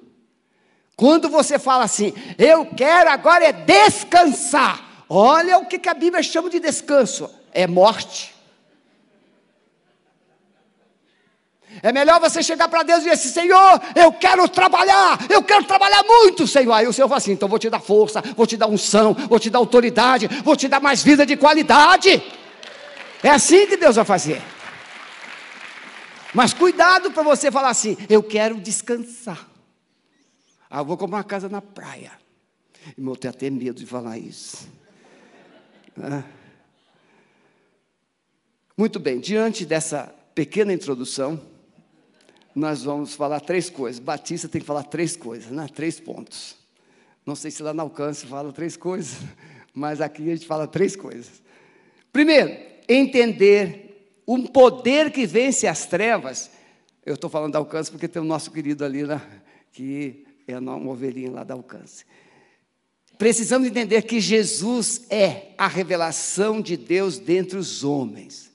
[0.96, 5.06] Quando você fala assim, eu quero agora é descansar.
[5.10, 8.33] Olha o que a Bíblia chama de descanso: é morte.
[11.82, 15.64] É melhor você chegar para Deus e dizer assim: Senhor, eu quero trabalhar, eu quero
[15.66, 16.74] trabalhar muito, Senhor.
[16.74, 19.40] Aí o Senhor fala assim: então vou te dar força, vou te dar unção, vou
[19.40, 22.22] te dar autoridade, vou te dar mais vida de qualidade.
[23.24, 24.42] É assim que Deus vai fazer.
[26.34, 29.48] Mas cuidado para você falar assim: eu quero descansar.
[30.70, 32.12] Ah, eu vou comprar uma casa na praia.
[32.98, 34.68] Irmão, eu tenho até medo de falar isso.
[38.76, 41.40] Muito bem, diante dessa pequena introdução,
[42.56, 44.00] nós vamos falar três coisas.
[44.00, 45.68] Batista tem que falar três coisas, né?
[45.74, 46.56] três pontos.
[47.26, 49.18] Não sei se lá no alcance fala três coisas,
[49.74, 51.42] mas aqui a gente fala três coisas.
[52.12, 52.56] Primeiro,
[52.88, 56.52] entender um poder que vence as trevas.
[57.06, 59.22] Eu estou falando da alcance porque tem o nosso querido ali, né,
[59.72, 62.06] que é uma ovelhinha lá da alcance.
[63.18, 68.52] precisamos entender que Jesus é a revelação de Deus dentre os homens.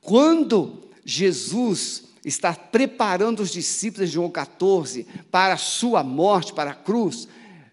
[0.00, 6.74] Quando Jesus está preparando os discípulos de João 14 para a sua morte, para a
[6.74, 7.28] cruz,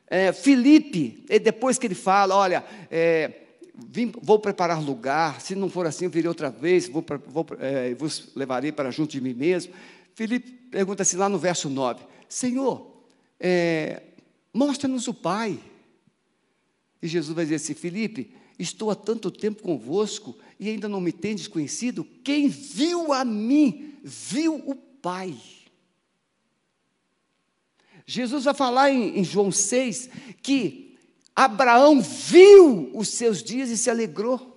[0.05, 3.31] é, Felipe, depois que ele fala, olha, é,
[3.89, 7.95] vim, vou preparar lugar, se não for assim, eu virei outra vez, vou, vou, é,
[7.95, 9.73] vos levarei para junto de mim mesmo.
[10.13, 12.93] Felipe pergunta assim lá no verso 9, Senhor,
[13.39, 14.03] é,
[14.53, 15.59] mostra-nos o Pai.
[17.01, 21.11] E Jesus vai dizer assim, Felipe, estou há tanto tempo convosco e ainda não me
[21.11, 22.03] tendes conhecido?
[22.23, 25.37] Quem viu a mim, viu o Pai.
[28.05, 30.09] Jesus vai falar em, em João 6
[30.41, 30.97] que
[31.35, 34.51] Abraão viu os seus dias e se alegrou.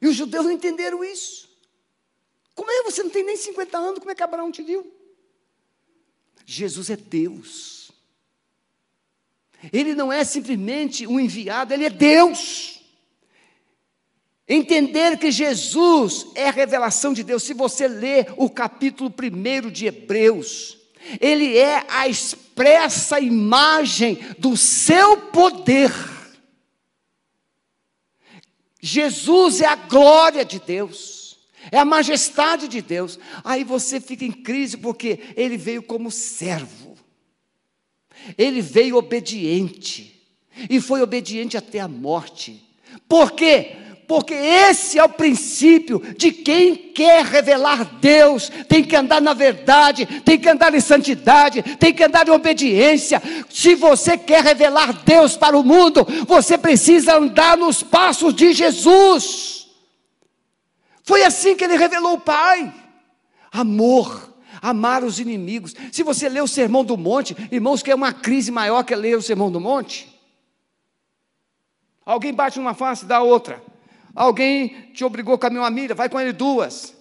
[0.00, 1.48] E os judeus não entenderam isso.
[2.54, 3.98] Como é que você não tem nem 50 anos?
[3.98, 4.92] Como é que Abraão te viu?
[6.44, 7.87] Jesus é Deus.
[9.72, 12.80] Ele não é simplesmente um enviado, ele é Deus.
[14.48, 17.42] Entender que Jesus é a revelação de Deus.
[17.42, 20.78] Se você ler o capítulo 1 de Hebreus,
[21.20, 25.92] ele é a expressa imagem do seu poder.
[28.80, 31.38] Jesus é a glória de Deus,
[31.70, 33.18] é a majestade de Deus.
[33.44, 36.87] Aí você fica em crise porque ele veio como servo,
[38.36, 40.20] ele veio obediente,
[40.68, 42.62] e foi obediente até a morte.
[43.08, 43.76] Por quê?
[44.08, 50.06] porque esse é o princípio de quem quer revelar Deus, tem que andar na verdade,
[50.24, 53.22] tem que andar em santidade, tem que andar em obediência.
[53.50, 59.68] Se você quer revelar Deus para o mundo, você precisa andar nos passos de Jesus.
[61.02, 62.72] Foi assim que ele revelou o Pai:
[63.52, 64.27] amor,
[64.60, 65.74] amar os inimigos.
[65.92, 69.16] Se você lê o Sermão do Monte, irmãos, que é uma crise maior que ler
[69.16, 70.08] o Sermão do Monte.
[72.04, 73.62] Alguém bate numa face da outra.
[74.14, 76.96] Alguém te obrigou a caminhar uma milha, vai com ele duas.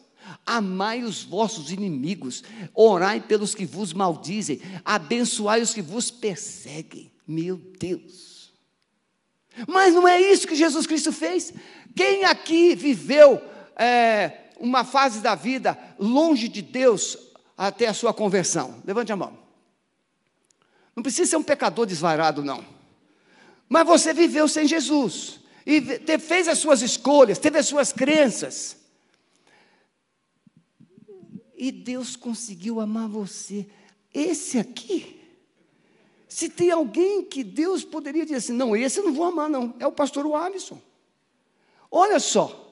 [0.45, 2.43] Amai os vossos inimigos,
[2.73, 7.11] orai pelos que vos maldizem, abençoai os que vos perseguem.
[7.27, 8.53] Meu Deus.
[9.67, 11.53] Mas não é isso que Jesus Cristo fez.
[11.95, 13.41] Quem aqui viveu
[13.75, 17.17] é, uma fase da vida longe de Deus
[17.57, 18.81] até a sua conversão?
[18.85, 19.37] Levante a mão.
[20.95, 22.63] Não precisa ser um pecador desvairado, não.
[23.67, 25.81] Mas você viveu sem Jesus e
[26.19, 28.77] fez as suas escolhas, teve as suas crenças.
[31.55, 33.67] E Deus conseguiu amar você.
[34.13, 35.21] Esse aqui,
[36.27, 39.73] se tem alguém que Deus poderia dizer assim, não, esse eu não vou amar, não,
[39.79, 40.81] é o pastor Alisson.
[41.91, 42.66] Olha só,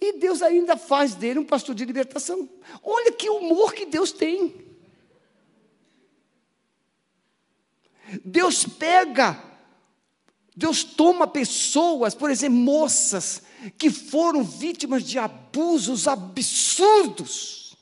[0.00, 2.48] e Deus ainda faz dele um pastor de libertação.
[2.82, 4.54] Olha que humor que Deus tem.
[8.24, 9.54] Deus pega
[10.56, 13.42] Deus toma pessoas, por exemplo, moças,
[13.76, 17.76] que foram vítimas de abusos absurdos.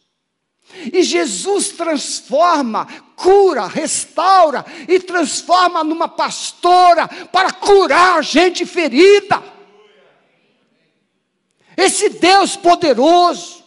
[0.91, 9.43] E Jesus transforma, cura, restaura e transforma numa pastora para curar gente ferida.
[11.77, 13.63] Esse Deus poderoso,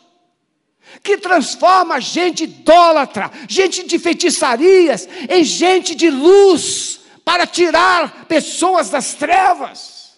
[1.03, 9.13] que transforma gente idólatra, gente de feitiçarias, em gente de luz, para tirar pessoas das
[9.13, 10.15] trevas.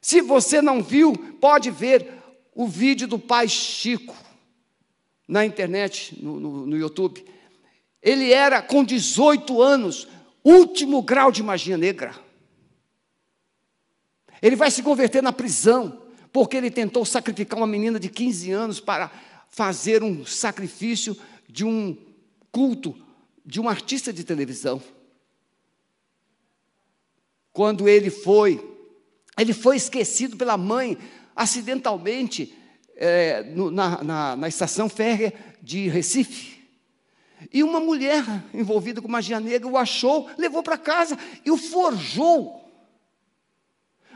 [0.00, 2.12] Se você não viu, pode ver
[2.54, 4.16] o vídeo do pai Chico
[5.28, 7.24] na internet, no, no, no YouTube.
[8.02, 10.08] Ele era com 18 anos,
[10.42, 12.14] último grau de magia negra.
[14.42, 15.99] Ele vai se converter na prisão,
[16.32, 19.10] porque ele tentou sacrificar uma menina de 15 anos para
[19.48, 21.16] fazer um sacrifício
[21.48, 21.96] de um
[22.52, 22.96] culto
[23.44, 24.82] de um artista de televisão
[27.52, 28.58] quando ele foi,
[29.38, 30.96] ele foi esquecido pela mãe
[31.34, 32.54] acidentalmente
[32.96, 36.60] é, no, na, na, na estação férrea de Recife.
[37.52, 42.59] E uma mulher envolvida com magia negra o achou, levou para casa e o forjou.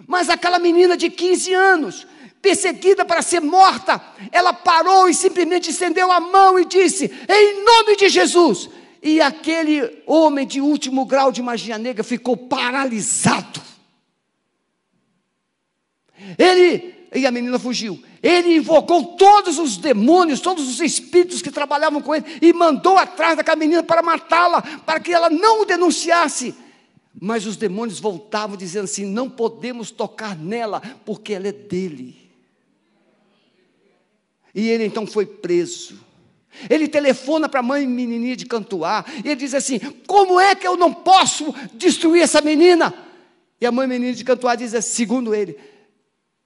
[0.07, 2.07] Mas aquela menina de 15 anos,
[2.43, 7.97] perseguida para ser morta, ela parou e simplesmente estendeu a mão e disse: Em nome
[7.97, 8.69] de Jesus,
[9.03, 13.63] e aquele homem de último grau de magia negra ficou paralisado.
[16.39, 18.03] Ele, e a menina fugiu.
[18.23, 23.37] Ele invocou todos os demônios, todos os espíritos que trabalhavam com ele e mandou atrás
[23.37, 26.55] daquela menina para matá-la, para que ela não o denunciasse.
[27.21, 32.17] Mas os demônios voltavam dizendo assim: não podemos tocar nela, porque ela é dele.
[34.55, 35.99] E ele então foi preso.
[36.71, 40.67] Ele telefona para a mãe menininha de Cantuá e ele diz assim: Como é que
[40.67, 42.95] eu não posso destruir essa menina?
[43.61, 45.57] E a mãe menina de Cantuá diz assim, segundo ele,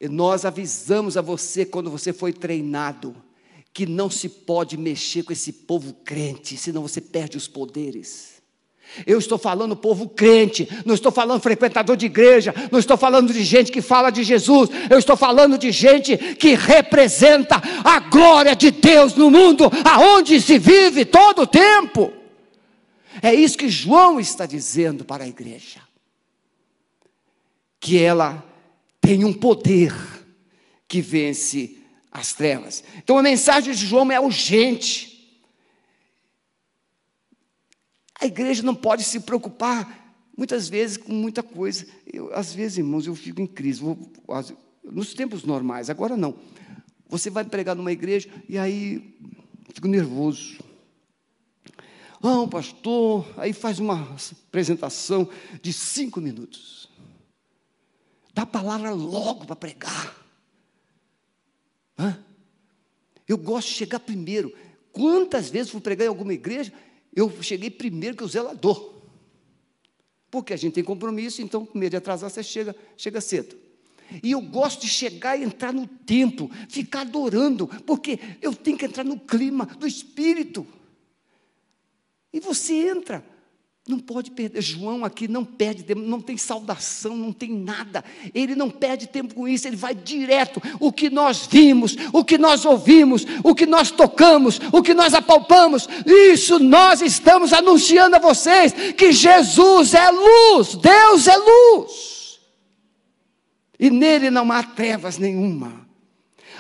[0.09, 3.15] nós avisamos a você quando você foi treinado
[3.73, 8.38] que não se pode mexer com esse povo crente, senão você perde os poderes.
[9.07, 13.45] Eu estou falando povo crente, não estou falando frequentador de igreja, não estou falando de
[13.45, 18.71] gente que fala de Jesus, eu estou falando de gente que representa a glória de
[18.71, 22.13] Deus no mundo, aonde se vive todo o tempo.
[23.23, 25.81] É isso que João está dizendo para a igreja.
[27.81, 28.45] Que ela
[29.01, 29.95] tem um poder
[30.87, 31.79] que vence
[32.11, 32.83] as trevas.
[32.97, 35.08] Então a mensagem de João é urgente.
[38.21, 41.87] A igreja não pode se preocupar, muitas vezes, com muita coisa.
[42.07, 43.81] Eu, às vezes, irmãos, eu fico em crise.
[43.81, 43.99] Vou,
[44.85, 46.37] nos tempos normais, agora não.
[47.09, 49.17] Você vai pregar numa igreja e aí
[49.73, 50.59] fico nervoso.
[52.21, 54.17] Ah, o pastor, aí faz uma
[54.49, 55.29] apresentação
[55.63, 56.91] de cinco minutos.
[58.35, 60.17] Dá a palavra logo para pregar.
[61.97, 62.19] Hã?
[63.27, 64.53] Eu gosto de chegar primeiro.
[64.91, 66.73] Quantas vezes fui pregar em alguma igreja
[67.15, 68.95] eu cheguei primeiro que o zelador.
[70.31, 73.57] Porque a gente tem compromisso, então, com medo de atrasar, você chega, chega cedo.
[74.23, 78.87] E eu gosto de chegar e entrar no templo, ficar adorando, porque eu tenho que
[78.87, 80.67] entrar no clima do Espírito.
[82.33, 83.25] E você entra,
[83.89, 84.61] não pode perder.
[84.61, 88.05] João aqui não perde tempo, não tem saudação, não tem nada.
[88.35, 90.61] Ele não perde tempo com isso, ele vai direto.
[90.79, 95.15] O que nós vimos, o que nós ouvimos, o que nós tocamos, o que nós
[95.15, 102.39] apalpamos, isso nós estamos anunciando a vocês que Jesus é luz, Deus é luz.
[103.81, 105.88] E nele não há trevas nenhuma.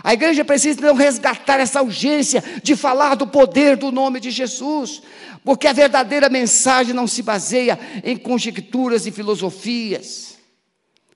[0.03, 5.03] A igreja precisa então resgatar essa urgência de falar do poder do nome de Jesus,
[5.45, 10.37] porque a verdadeira mensagem não se baseia em conjecturas e filosofias.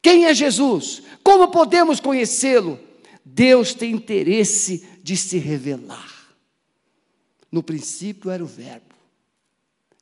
[0.00, 1.02] Quem é Jesus?
[1.22, 2.78] Como podemos conhecê-lo?
[3.24, 6.10] Deus tem interesse de se revelar.
[7.50, 8.94] No princípio era o Verbo,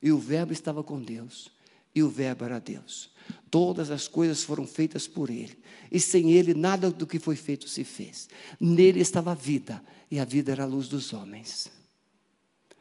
[0.00, 1.50] e o Verbo estava com Deus,
[1.94, 3.10] e o Verbo era Deus.
[3.50, 5.58] Todas as coisas foram feitas por Ele,
[5.90, 8.28] e sem Ele nada do que foi feito se fez.
[8.58, 11.70] Nele estava a vida, e a vida era a luz dos homens.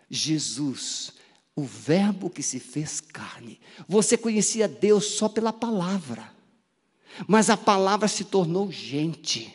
[0.10, 1.14] Jesus,
[1.56, 3.60] o Verbo que se fez carne.
[3.88, 6.32] Você conhecia Deus só pela palavra,
[7.28, 9.54] mas a palavra se tornou gente.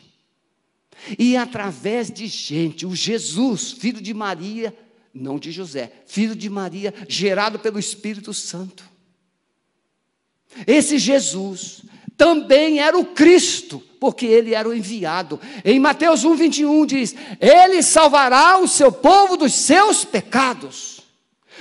[1.19, 4.77] E através de gente, o Jesus, filho de Maria,
[5.13, 8.89] não de José, filho de Maria, gerado pelo Espírito Santo.
[10.67, 11.83] Esse Jesus
[12.17, 15.41] também era o Cristo, porque ele era o enviado.
[15.65, 21.03] Em Mateus 1, 21 diz: Ele salvará o seu povo dos seus pecados.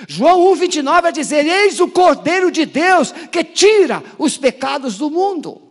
[0.07, 5.09] João 1, 29 vai dizer: Eis o Cordeiro de Deus que tira os pecados do
[5.09, 5.61] mundo.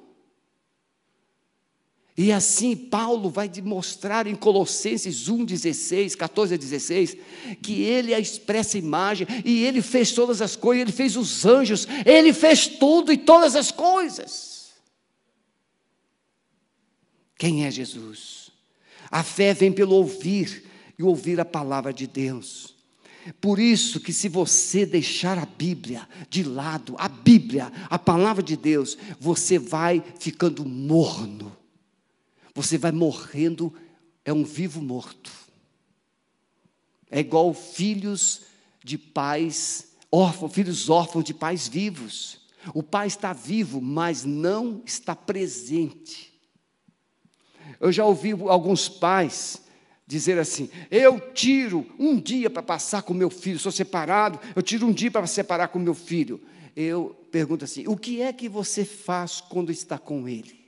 [2.17, 7.17] E assim Paulo vai demonstrar em Colossenses 1, 16, 14 a 16,
[7.63, 11.47] que ele é a expressa imagem, e ele fez todas as coisas, ele fez os
[11.47, 14.52] anjos, ele fez tudo e todas as coisas.
[17.43, 18.53] Quem é Jesus?
[19.11, 22.77] A fé vem pelo ouvir e ouvir a palavra de Deus.
[23.41, 28.57] Por isso que se você deixar a Bíblia de lado, a Bíblia, a palavra de
[28.57, 31.57] Deus, você vai ficando morno
[32.55, 33.73] você vai morrendo,
[34.25, 35.33] é um vivo morto.
[37.11, 38.43] É igual filhos
[38.83, 42.41] de pais órfãos, filhos órfãos de pais vivos.
[42.75, 46.32] O pai está vivo, mas não está presente.
[47.83, 49.61] Eu já ouvi alguns pais
[50.07, 54.87] dizer assim: eu tiro um dia para passar com meu filho, sou separado, eu tiro
[54.87, 56.41] um dia para separar com meu filho.
[56.77, 60.63] Eu pergunto assim: o que é que você faz quando está com ele?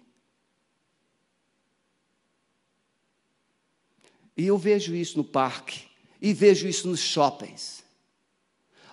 [4.36, 5.82] E eu vejo isso no parque,
[6.20, 7.84] e vejo isso nos shoppings.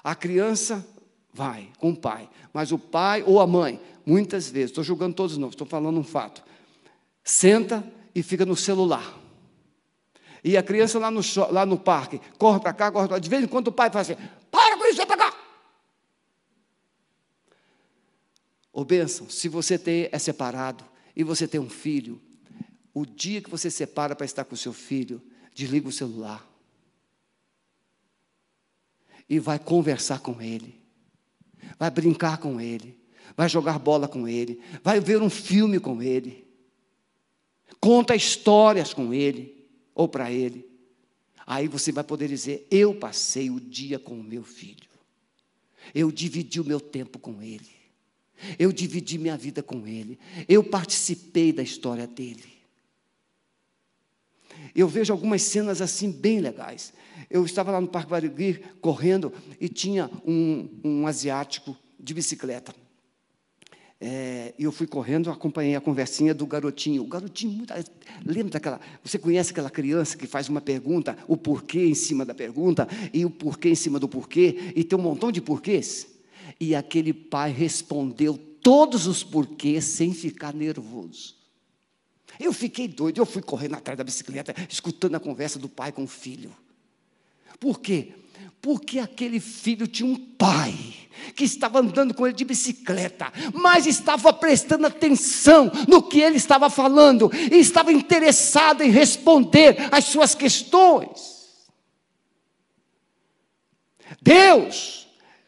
[0.03, 0.87] A criança
[1.33, 5.39] vai com o pai, mas o pai ou a mãe, muitas vezes, estou julgando todos
[5.39, 6.43] não, estou falando um fato,
[7.23, 7.83] senta
[8.13, 9.19] e fica no celular.
[10.43, 13.19] E a criança lá no, lá no parque corre para cá, corre para lá.
[13.19, 15.37] De vez em quando o pai faz assim: para com isso, vai para cá.
[18.73, 20.83] Ô bênção, se você tem, é separado
[21.15, 22.21] e você tem um filho,
[22.93, 25.21] o dia que você separa para estar com o seu filho,
[25.53, 26.47] desliga o celular
[29.29, 30.75] e vai conversar com ele,
[31.77, 32.99] vai brincar com ele,
[33.35, 36.45] vai jogar bola com ele, vai ver um filme com ele,
[37.79, 40.69] conta histórias com ele ou para ele.
[41.45, 44.87] Aí você vai poder dizer: Eu passei o dia com o meu filho,
[45.93, 47.69] eu dividi o meu tempo com ele,
[48.57, 52.61] eu dividi minha vida com ele, eu participei da história dele.
[54.75, 56.93] Eu vejo algumas cenas assim bem legais.
[57.29, 62.73] Eu estava lá no Parque Barigui correndo e tinha um, um asiático de bicicleta.
[64.03, 67.03] É, eu fui correndo, acompanhei a conversinha do garotinho.
[67.03, 67.71] O garotinho, muito,
[68.25, 68.81] lembra daquela.
[69.03, 73.23] Você conhece aquela criança que faz uma pergunta, o porquê em cima da pergunta, e
[73.23, 76.07] o porquê em cima do porquê, e tem um montão de porquês?
[76.59, 81.35] E aquele pai respondeu todos os porquês sem ficar nervoso.
[82.39, 86.03] Eu fiquei doido, eu fui correndo atrás da bicicleta, escutando a conversa do pai com
[86.03, 86.51] o filho.
[87.59, 88.13] Por quê?
[88.61, 90.73] Porque aquele filho tinha um pai
[91.35, 96.69] que estava andando com ele de bicicleta, mas estava prestando atenção no que ele estava
[96.69, 101.41] falando e estava interessado em responder às suas questões.
[104.21, 105.07] Deus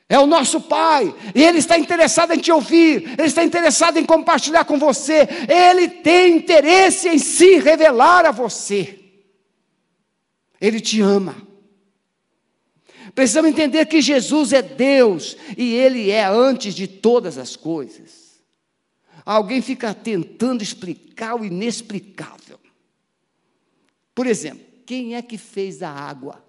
[0.09, 4.05] é o nosso Pai, e Ele está interessado em te ouvir, Ele está interessado em
[4.05, 8.99] compartilhar com você, Ele tem interesse em se revelar a você.
[10.61, 11.52] Ele te ama.
[13.15, 18.41] Precisamos entender que Jesus é Deus e Ele é antes de todas as coisas.
[19.25, 22.59] Alguém fica tentando explicar o inexplicável.
[24.15, 26.43] Por exemplo, quem é que fez a água?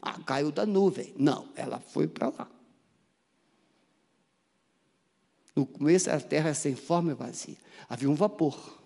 [0.00, 1.12] Ah, caiu da nuvem.
[1.16, 2.48] Não, ela foi para lá.
[5.54, 7.56] No começo a terra sem forma e vazia.
[7.88, 8.76] Havia um vapor.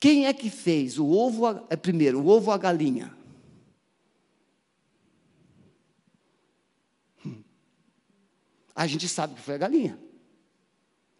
[0.00, 1.46] Quem é que fez o ovo,
[1.82, 3.19] primeiro, o ovo a galinha?
[8.80, 9.98] A gente sabe que foi a galinha.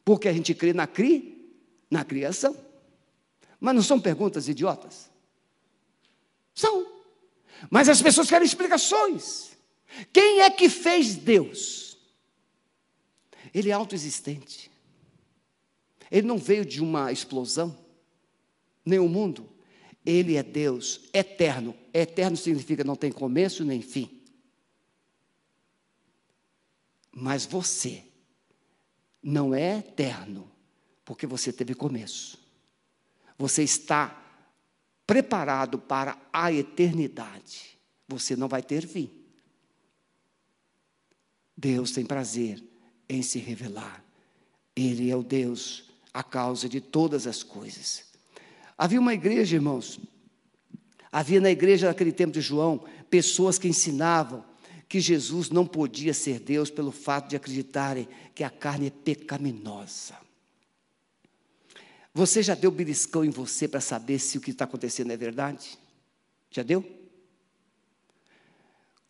[0.02, 1.46] Porque a gente crê na cri,
[1.90, 2.56] na criação.
[3.60, 5.10] Mas não são perguntas idiotas?
[6.54, 6.86] São.
[7.70, 9.50] Mas as pessoas querem explicações.
[10.10, 11.98] Quem é que fez Deus?
[13.52, 14.70] Ele é autoexistente.
[16.10, 17.76] Ele não veio de uma explosão,
[18.86, 19.46] nem o mundo.
[20.06, 21.74] Ele é Deus eterno.
[21.92, 24.19] Eterno significa não tem começo nem fim.
[27.12, 28.04] Mas você
[29.22, 30.50] não é eterno,
[31.04, 32.38] porque você teve começo.
[33.36, 34.16] Você está
[35.06, 37.78] preparado para a eternidade.
[38.06, 39.10] Você não vai ter fim.
[41.56, 42.62] Deus tem prazer
[43.08, 44.04] em se revelar.
[44.74, 48.04] Ele é o Deus, a causa de todas as coisas.
[48.78, 50.00] Havia uma igreja, irmãos.
[51.12, 54.44] Havia na igreja naquele tempo de João pessoas que ensinavam
[54.90, 60.16] que Jesus não podia ser Deus pelo fato de acreditarem que a carne é pecaminosa.
[62.12, 65.78] Você já deu beliscão em você para saber se o que está acontecendo é verdade?
[66.50, 66.84] Já deu?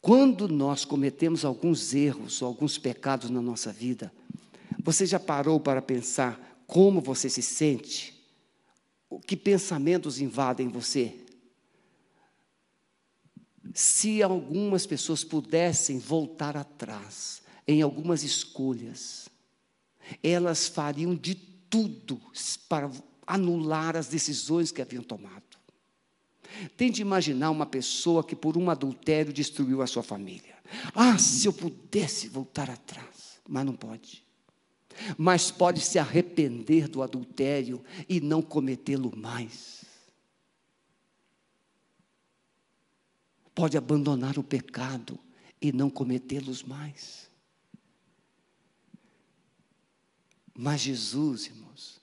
[0.03, 4.13] Quando nós cometemos alguns erros ou alguns pecados na nossa vida,
[4.85, 8.23] você já parou para pensar como você se sente?
[9.27, 11.25] Que pensamentos invadem você?
[13.75, 19.29] Se algumas pessoas pudessem voltar atrás em algumas escolhas,
[20.23, 22.21] elas fariam de tudo
[22.69, 22.91] para
[23.27, 25.51] anular as decisões que haviam tomado.
[26.77, 30.55] Tente imaginar uma pessoa que por um adultério destruiu a sua família.
[30.95, 34.25] Ah, se eu pudesse voltar atrás, mas não pode.
[35.17, 39.80] Mas pode se arrepender do adultério e não cometê-lo mais.
[43.55, 45.19] Pode abandonar o pecado
[45.61, 47.31] e não cometê-los mais.
[50.57, 52.01] Mas Jesus, irmãos,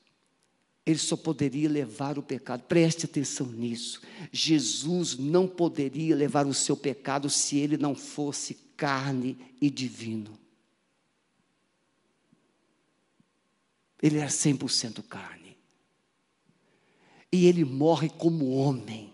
[0.86, 4.02] ele só poderia levar o pecado, preste atenção nisso.
[4.32, 10.40] Jesus não poderia levar o seu pecado se ele não fosse carne e divino.
[14.02, 15.58] Ele era 100% carne.
[17.32, 19.14] E ele morre como homem.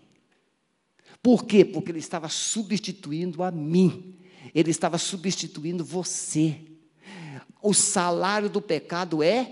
[1.24, 1.64] Por quê?
[1.64, 4.14] Porque ele estava substituindo a mim,
[4.54, 6.60] ele estava substituindo você.
[7.62, 9.50] O salário do pecado é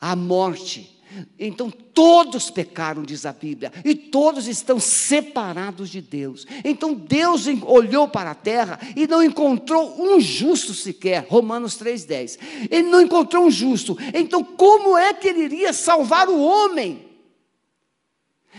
[0.00, 0.98] a morte.
[1.38, 6.46] Então todos pecaram, diz a Bíblia, e todos estão separados de Deus.
[6.64, 12.38] Então Deus olhou para a terra e não encontrou um justo sequer, Romanos 3,10.
[12.70, 13.94] Ele não encontrou um justo.
[14.14, 17.07] Então, como é que ele iria salvar o homem?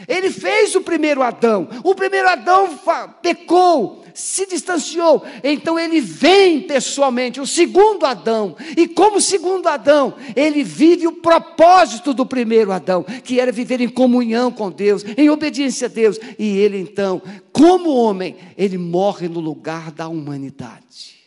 [0.08, 1.68] Ele fez o primeiro Adão.
[1.84, 2.80] O primeiro Adão
[3.22, 4.04] pecou.
[4.14, 5.24] se distanciou.
[5.44, 8.56] Então ele vem pessoalmente, o segundo Adão.
[8.76, 13.88] E como segundo Adão, ele vive o propósito do primeiro Adão, que era viver em
[13.88, 16.20] comunhão com Deus, em obediência a Deus.
[16.38, 17.22] E ele então,
[17.52, 21.20] como homem, ele morre no lugar da humanidade.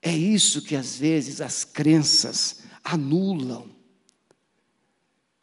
[0.00, 3.73] É isso que às vezes as crenças anulam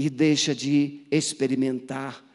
[0.02, 2.26] e deixa de experimentar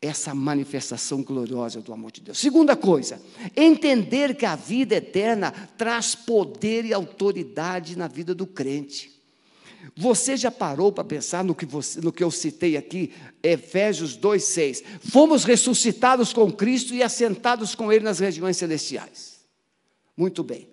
[0.00, 2.38] essa manifestação gloriosa do amor de Deus.
[2.38, 3.20] Segunda coisa,
[3.56, 9.10] entender que a vida eterna traz poder e autoridade na vida do crente.
[9.96, 13.10] Você já parou para pensar no que, você, no que eu citei aqui,
[13.42, 14.84] Efésios 2,6?
[15.00, 19.40] Fomos ressuscitados com Cristo e assentados com Ele nas regiões celestiais.
[20.16, 20.68] Muito bem.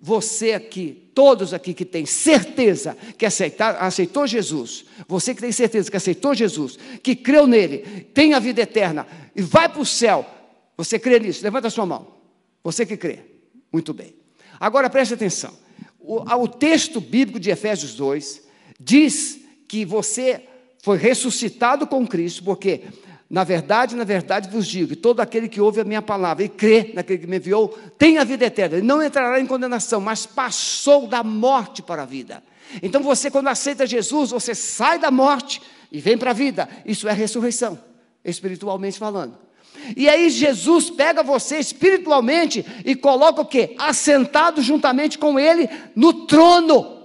[0.00, 5.90] Você aqui, todos aqui que tem certeza que aceitar, aceitou Jesus, você que tem certeza
[5.90, 7.78] que aceitou Jesus, que creu nele,
[8.14, 9.04] tem a vida eterna
[9.34, 10.24] e vai para o céu,
[10.76, 11.42] você crê nisso?
[11.42, 12.06] Levanta a sua mão.
[12.62, 13.18] Você que crê.
[13.72, 14.14] Muito bem.
[14.60, 15.52] Agora preste atenção.
[15.98, 18.42] O, o texto bíblico de Efésios 2
[18.78, 20.44] diz que você
[20.84, 22.82] foi ressuscitado com Cristo, porque
[23.30, 26.92] na verdade, na verdade vos digo: todo aquele que ouve a minha palavra e crê
[26.94, 28.78] naquele que me enviou, tem a vida eterna.
[28.78, 32.42] Ele não entrará em condenação, mas passou da morte para a vida.
[32.82, 35.60] Então você, quando aceita Jesus, você sai da morte
[35.92, 36.68] e vem para a vida.
[36.86, 37.78] Isso é ressurreição,
[38.24, 39.36] espiritualmente falando.
[39.96, 43.74] E aí Jesus pega você espiritualmente e coloca o quê?
[43.78, 46.97] Assentado juntamente com ele no trono.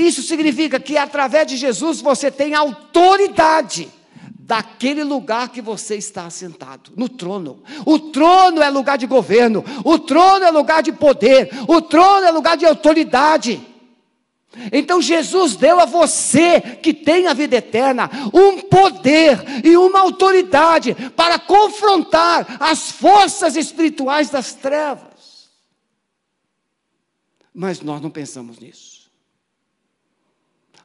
[0.00, 3.90] Isso significa que através de Jesus você tem autoridade
[4.24, 7.62] daquele lugar que você está assentado, no trono.
[7.84, 12.30] O trono é lugar de governo, o trono é lugar de poder, o trono é
[12.30, 13.60] lugar de autoridade.
[14.72, 20.96] Então Jesus deu a você que tem a vida eterna um poder e uma autoridade
[21.14, 25.50] para confrontar as forças espirituais das trevas.
[27.54, 28.99] Mas nós não pensamos nisso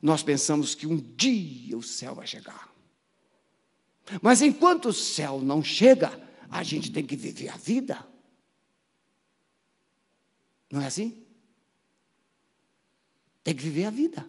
[0.02, 2.74] nós pensamos que um dia o céu vai chegar.
[4.22, 8.06] Mas enquanto o céu não chega, a gente tem que viver a vida.
[10.72, 11.26] Não é assim?
[13.44, 14.28] Tem que viver a vida.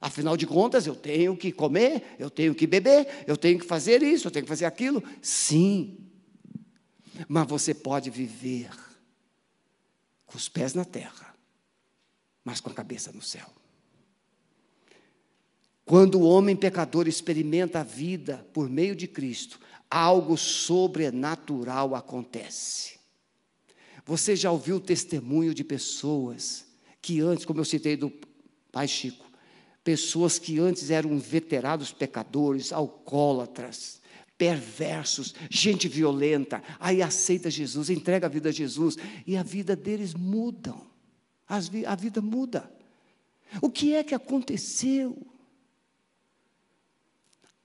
[0.00, 4.02] Afinal de contas, eu tenho que comer, eu tenho que beber, eu tenho que fazer
[4.02, 5.02] isso, eu tenho que fazer aquilo.
[5.22, 5.98] Sim.
[7.26, 8.70] Mas você pode viver
[10.26, 11.34] com os pés na terra,
[12.44, 13.50] mas com a cabeça no céu.
[15.84, 19.60] Quando o homem pecador experimenta a vida por meio de Cristo,
[19.90, 22.98] algo sobrenatural acontece.
[24.06, 26.66] Você já ouviu testemunho de pessoas
[27.00, 28.12] que antes, como eu citei do
[28.72, 29.24] pai Chico,
[29.82, 34.00] pessoas que antes eram veterados pecadores, alcoólatras,
[34.38, 40.14] perversos, gente violenta, aí aceita Jesus, entrega a vida a Jesus e a vida deles
[40.14, 40.86] mudam.
[41.46, 42.70] a vida muda.
[43.60, 45.33] O que é que aconteceu?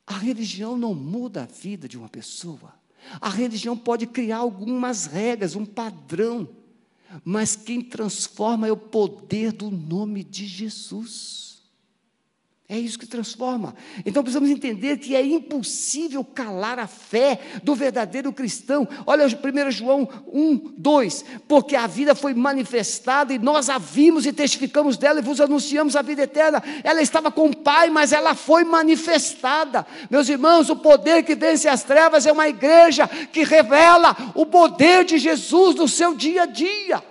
[0.09, 2.73] A religião não muda a vida de uma pessoa.
[3.21, 6.49] A religião pode criar algumas regras, um padrão,
[7.23, 11.48] mas quem transforma é o poder do nome de Jesus.
[12.71, 13.73] É isso que transforma.
[14.05, 18.87] Então precisamos entender que é impossível calar a fé do verdadeiro cristão.
[19.07, 21.25] Olha 1 João 1, 2.
[21.47, 25.95] Porque a vida foi manifestada e nós a vimos e testificamos dela e vos anunciamos
[25.95, 26.61] a vida eterna.
[26.83, 29.83] Ela estava com o Pai, mas ela foi manifestada.
[30.07, 35.05] Meus irmãos, o poder que vence as trevas é uma igreja que revela o poder
[35.05, 37.01] de Jesus no seu dia a dia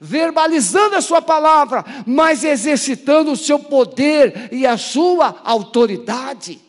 [0.00, 6.60] verbalizando a sua palavra, mas exercitando o seu poder e a sua autoridade.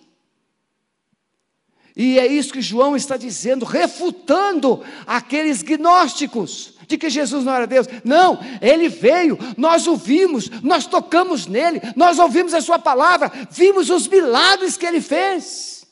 [1.95, 7.67] E é isso que João está dizendo, refutando aqueles gnósticos de que Jesus não era
[7.67, 7.87] Deus.
[8.05, 13.89] Não, ele veio, nós o vimos, nós tocamos nele, nós ouvimos a sua palavra, vimos
[13.89, 15.85] os milagres que ele fez.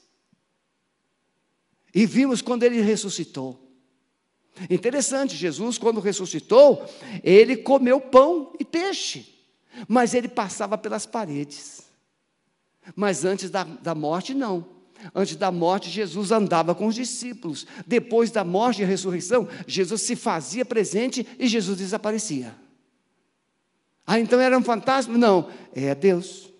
[1.93, 3.66] E vimos quando ele ressuscitou.
[4.69, 6.85] Interessante, Jesus, quando ressuscitou,
[7.23, 9.35] ele comeu pão e peixe,
[9.87, 11.83] mas ele passava pelas paredes.
[12.95, 14.65] Mas antes da, da morte, não.
[15.13, 17.67] Antes da morte, Jesus andava com os discípulos.
[17.85, 22.55] Depois da morte e ressurreição, Jesus se fazia presente e Jesus desaparecia.
[24.05, 25.17] Ah, então era um fantasma?
[25.17, 26.51] Não, é Deus.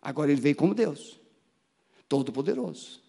[0.00, 1.20] Agora ele veio como Deus,
[2.08, 3.02] todo-poderoso.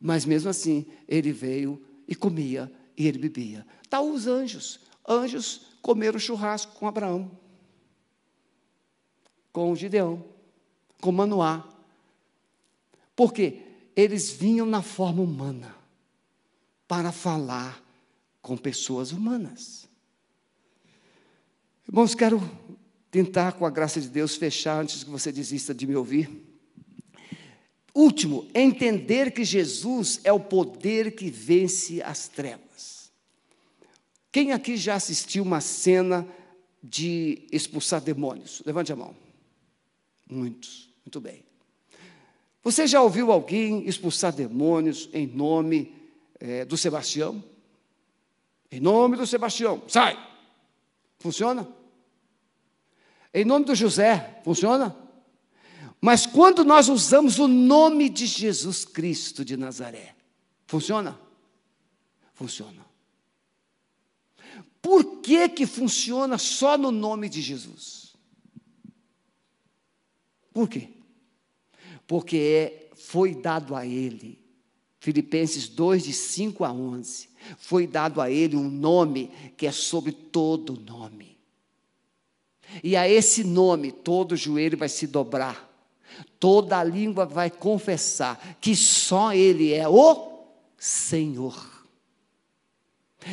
[0.00, 3.66] Mas mesmo assim, ele veio e comia e ele bebia.
[3.88, 4.80] Tal tá os anjos.
[5.06, 7.30] Anjos comeram churrasco com Abraão,
[9.52, 10.24] com Gideão,
[11.00, 11.64] com Manoá.
[13.14, 13.62] Porque
[13.94, 15.74] eles vinham na forma humana
[16.86, 17.82] para falar
[18.40, 19.88] com pessoas humanas.
[21.86, 22.40] Irmãos, quero
[23.10, 26.47] tentar, com a graça de Deus, fechar antes que você desista de me ouvir.
[27.94, 33.10] Último, entender que Jesus é o poder que vence as trevas.
[34.30, 36.26] Quem aqui já assistiu uma cena
[36.82, 38.62] de expulsar demônios?
[38.64, 39.16] Levante a mão.
[40.30, 41.42] Muitos, muito bem.
[42.62, 45.94] Você já ouviu alguém expulsar demônios em nome
[46.38, 47.42] é, do Sebastião?
[48.70, 50.18] Em nome do Sebastião, sai!
[51.18, 51.66] Funciona?
[53.32, 54.94] Em nome do José, funciona?
[56.00, 60.14] Mas quando nós usamos o nome de Jesus Cristo de Nazaré,
[60.66, 61.18] funciona?
[62.34, 62.86] Funciona.
[64.80, 68.16] Por que que funciona só no nome de Jesus?
[70.52, 70.88] Por quê?
[72.06, 74.38] Porque é, foi dado a ele,
[75.00, 77.28] Filipenses 2, de 5 a 11,
[77.58, 81.38] foi dado a ele um nome que é sobre todo nome.
[82.82, 85.67] E a esse nome todo joelho vai se dobrar,
[86.38, 90.44] toda língua vai confessar que só Ele é o
[90.76, 91.56] Senhor.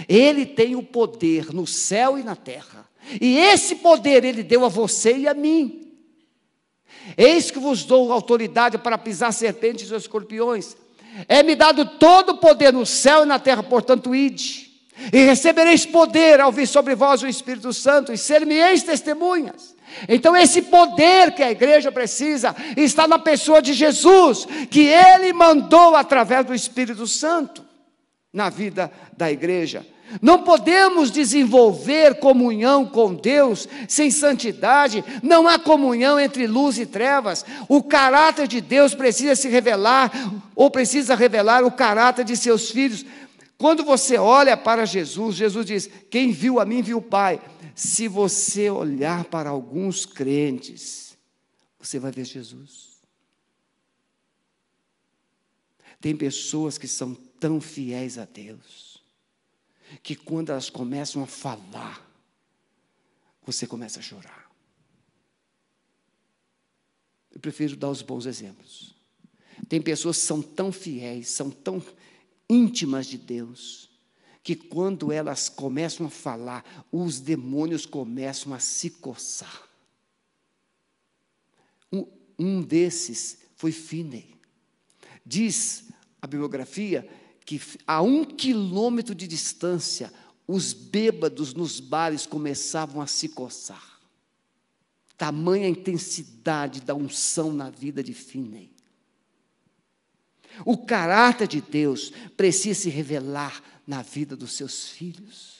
[0.07, 2.87] Ele tem o poder no céu e na terra,
[3.21, 5.93] e esse poder Ele deu a você e a mim.
[7.17, 10.75] Eis que vos dou autoridade para pisar serpentes e escorpiões.
[11.27, 14.65] É-me dado todo o poder no céu e na terra, portanto, ide
[15.11, 19.74] e recebereis poder ao vir sobre vós o Espírito Santo, e ser-me-eis testemunhas.
[20.07, 25.95] Então, esse poder que a igreja precisa está na pessoa de Jesus, que ele mandou
[25.95, 27.63] através do Espírito Santo
[28.31, 29.85] na vida da igreja.
[30.21, 37.43] Não podemos desenvolver comunhão com Deus sem santidade, não há comunhão entre luz e trevas.
[37.67, 40.11] O caráter de Deus precisa se revelar,
[40.55, 43.05] ou precisa revelar o caráter de seus filhos.
[43.57, 47.39] Quando você olha para Jesus, Jesus diz: Quem viu a mim, viu o Pai.
[47.75, 51.17] Se você olhar para alguns crentes,
[51.77, 52.95] você vai ver Jesus.
[55.99, 59.03] Tem pessoas que são tão fiéis a Deus,
[60.01, 62.09] que quando elas começam a falar,
[63.45, 64.49] você começa a chorar.
[67.29, 68.95] Eu prefiro dar os bons exemplos.
[69.67, 71.83] Tem pessoas que são tão fiéis, são tão
[72.49, 73.84] íntimas de Deus,
[74.45, 79.67] que quando elas começam a falar, os demônios começam a se coçar.
[81.91, 82.05] Um,
[82.37, 84.35] um desses foi Finney.
[85.25, 85.85] Diz
[86.21, 87.09] a bibliografia
[87.43, 90.13] que a um quilômetro de distância,
[90.47, 93.99] os bêbados nos bares começavam a se coçar.
[95.17, 98.75] Tamanha intensidade da unção na vida de Finney.
[100.63, 105.55] O caráter de Deus precisa se revelar na vida dos seus filhos.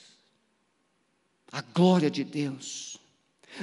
[1.50, 2.98] A glória de Deus.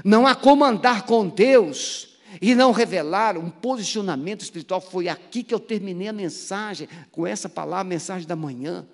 [0.03, 4.81] Não há como andar com Deus e não revelar um posicionamento espiritual.
[4.81, 8.87] Foi aqui que eu terminei a mensagem, com essa palavra, mensagem da manhã.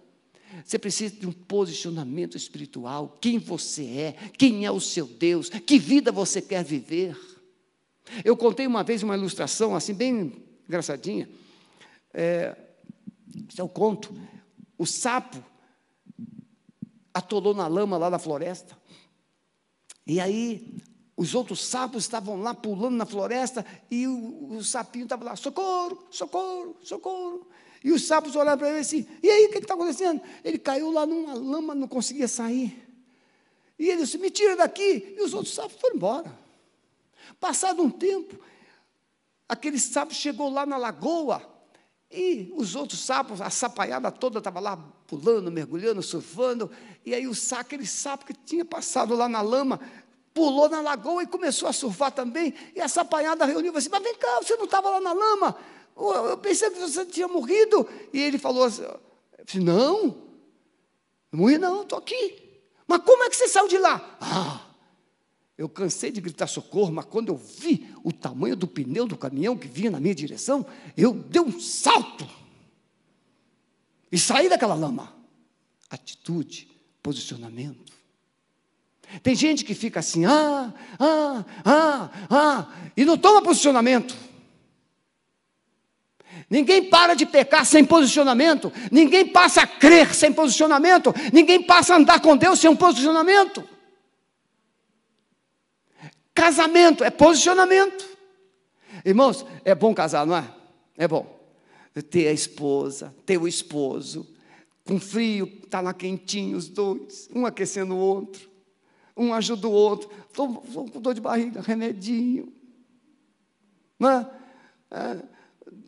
[0.66, 3.18] Você precisa de um posicionamento espiritual.
[3.22, 7.18] Quem você é, quem é o seu Deus, que vida você quer viver.
[8.26, 11.30] Eu contei uma vez uma ilustração assim, bem engraçadinha.
[12.14, 12.58] É,
[13.48, 14.14] isso é o conto.
[14.78, 15.44] O sapo
[17.20, 18.78] atolou na lama lá na floresta.
[20.06, 20.82] E aí,
[21.16, 26.08] os outros sapos estavam lá pulando na floresta e o, o sapinho estava lá: socorro,
[26.10, 27.48] socorro, socorro.
[27.84, 30.22] E os sapos olharam para ele assim: e aí, o que está acontecendo?
[30.44, 32.88] Ele caiu lá numa lama, não conseguia sair.
[33.78, 35.16] E ele disse: me tira daqui.
[35.18, 36.40] E os outros sapos foram embora.
[37.40, 38.38] Passado um tempo,
[39.48, 41.59] aquele sapo chegou lá na lagoa
[42.12, 46.70] e os outros sapos, a sapaiada toda estava lá pulando, mergulhando, surfando.
[47.06, 49.80] E aí o sapo, aquele sapo que tinha passado lá na lama,
[50.34, 52.54] pulou na lagoa e começou a surfar também.
[52.76, 55.56] E a sapaiada reuniu e assim: Mas vem cá, você não estava lá na lama?
[55.96, 57.88] Eu pensei que você tinha morrido.
[58.12, 58.84] E ele falou assim:
[59.56, 60.08] Não,
[61.32, 62.50] não morri não, estou aqui.
[62.88, 64.18] Mas como é que você saiu de lá?
[64.20, 64.62] Ah,
[65.56, 69.58] eu cansei de gritar socorro, mas quando eu vi o tamanho do pneu do caminhão
[69.58, 72.28] que vinha na minha direção, eu dei um salto
[74.12, 75.14] e saí daquela lama.
[75.90, 76.70] Atitude,
[77.02, 77.94] posicionamento.
[79.24, 84.16] Tem gente que fica assim, ah, ah, ah, ah, e não toma posicionamento.
[86.50, 88.72] Ninguém para de pecar sem posicionamento.
[88.92, 91.14] Ninguém passa a crer sem posicionamento.
[91.34, 93.68] Ninguém passa a andar com Deus sem um posicionamento.
[96.40, 98.08] Casamento é posicionamento.
[99.04, 100.50] Irmãos, é bom casar, não é?
[100.98, 101.38] É bom.
[102.10, 104.26] ter a esposa, ter o esposo.
[104.86, 108.50] Com frio, está lá quentinho os dois, um aquecendo o outro,
[109.18, 110.10] um ajuda o outro.
[110.30, 112.54] Estou com dor de barriga, remedinho.
[114.00, 114.30] Não é?
[114.92, 115.22] É,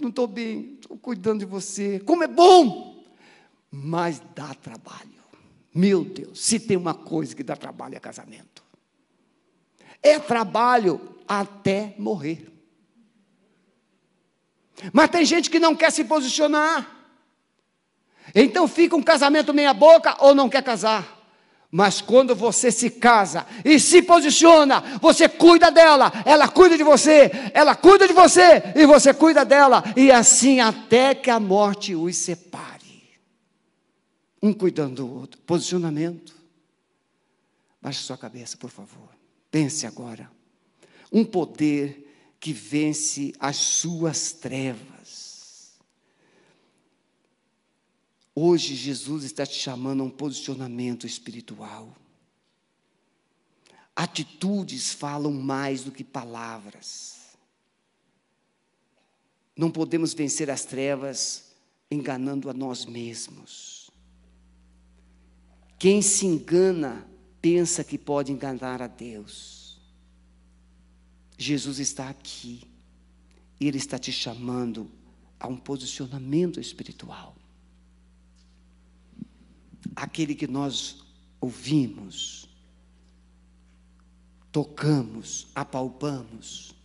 [0.01, 2.01] não estou bem, estou cuidando de você.
[2.01, 3.05] Como é bom!
[3.71, 5.09] Mas dá trabalho.
[5.73, 8.61] Meu Deus, se tem uma coisa que dá trabalho é casamento.
[10.01, 12.51] É trabalho até morrer.
[14.91, 16.99] Mas tem gente que não quer se posicionar.
[18.33, 21.19] Então fica um casamento meia boca ou não quer casar.
[21.69, 27.31] Mas quando você se casa e se posiciona, você cuida dela, ela cuida de você,
[27.53, 32.17] ela cuida de você e você cuida dela, e assim até que a morte os
[32.17, 33.21] separe.
[34.43, 35.39] Um cuidando do outro.
[35.41, 36.35] Posicionamento.
[37.81, 39.10] Baixe sua cabeça, por favor.
[39.51, 40.31] Pense agora.
[41.11, 42.07] Um poder
[42.39, 45.77] que vence as suas trevas.
[48.33, 51.93] Hoje Jesus está te chamando a um posicionamento espiritual.
[53.93, 57.19] Atitudes falam mais do que palavras.
[59.55, 61.51] Não podemos vencer as trevas
[61.91, 63.91] enganando a nós mesmos.
[65.77, 67.10] Quem se engana
[67.41, 69.79] pensa que pode enganar a Deus.
[71.37, 72.61] Jesus está aqui.
[73.59, 74.89] Ele está te chamando
[75.39, 77.35] a um posicionamento espiritual.
[79.95, 81.03] Aquele que nós
[81.39, 82.47] ouvimos,
[84.51, 86.75] tocamos, apalpamos.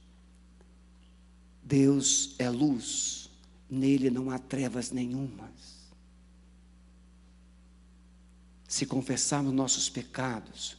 [1.63, 3.29] Deus é luz,
[3.69, 5.56] nele não há trevas nenhumas.
[8.77, 10.77] Se confessarmos nossos pecados,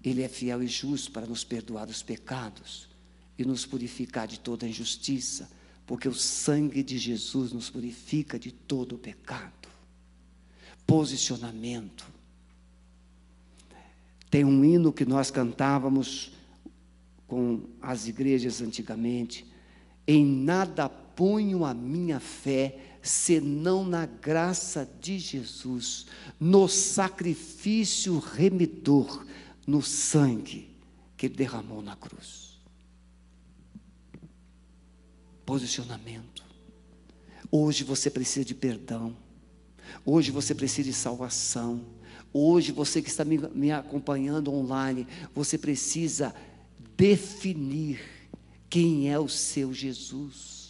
[0.00, 2.88] Ele é fiel e justo para nos perdoar os pecados
[3.36, 5.50] e nos purificar de toda injustiça,
[5.84, 9.68] porque o sangue de Jesus nos purifica de todo o pecado.
[10.86, 12.06] Posicionamento.
[14.30, 16.30] Tem um hino que nós cantávamos
[17.26, 19.44] com as igrejas antigamente.
[20.06, 26.06] Em nada ponho a minha fé, senão na graça de Jesus,
[26.38, 29.26] no sacrifício remidor,
[29.66, 30.70] no sangue
[31.16, 32.42] que ele derramou na cruz
[35.52, 36.42] posicionamento.
[37.50, 39.14] Hoje você precisa de perdão.
[40.04, 41.84] Hoje você precisa de salvação.
[42.32, 46.34] Hoje você que está me, me acompanhando online, você precisa
[46.96, 48.00] definir
[48.70, 50.61] quem é o seu Jesus.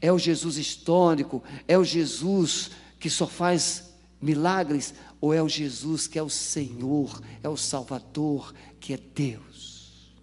[0.00, 1.42] É o Jesus histórico?
[1.66, 4.94] É o Jesus que só faz milagres?
[5.20, 10.14] Ou é o Jesus que é o Senhor, é o Salvador, que é Deus?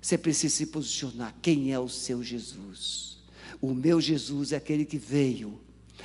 [0.00, 1.34] Você precisa se posicionar.
[1.40, 3.18] Quem é o seu Jesus?
[3.60, 5.58] O meu Jesus é aquele que veio,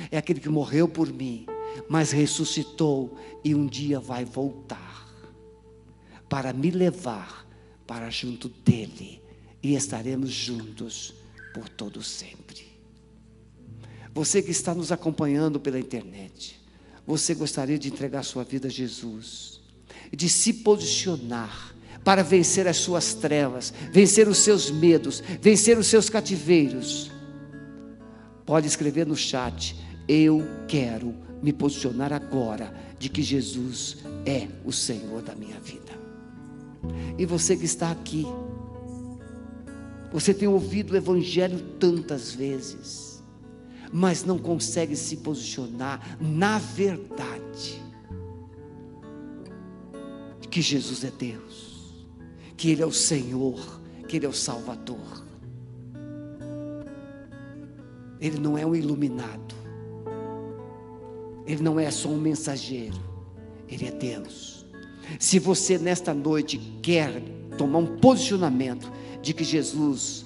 [0.09, 1.45] é aquele que morreu por mim,
[1.89, 5.07] mas ressuscitou e um dia vai voltar
[6.29, 7.45] para me levar
[7.85, 9.21] para junto dele
[9.63, 11.13] e estaremos juntos
[11.53, 12.68] por todo sempre.
[14.19, 16.59] Você que está nos acompanhando pela internet,
[17.07, 19.61] você gostaria de entregar sua vida a Jesus,
[20.11, 26.09] de se posicionar para vencer as suas trevas, vencer os seus medos, vencer os seus
[26.09, 27.09] cativeiros.
[28.45, 29.73] Pode escrever no chat:
[30.05, 35.97] Eu quero me posicionar agora de que Jesus é o Senhor da minha vida.
[37.17, 38.25] E você que está aqui,
[40.11, 43.08] você tem ouvido o Evangelho tantas vezes,
[43.91, 47.81] mas não consegue se posicionar na verdade
[50.49, 51.69] que Jesus é Deus
[52.59, 55.25] que Ele é o Senhor, que Ele é o Salvador.
[58.19, 59.55] Ele não é um iluminado,
[61.47, 62.99] Ele não é só um mensageiro,
[63.65, 64.65] Ele é Deus.
[65.17, 67.23] Se você nesta noite quer
[67.57, 70.25] tomar um posicionamento de que Jesus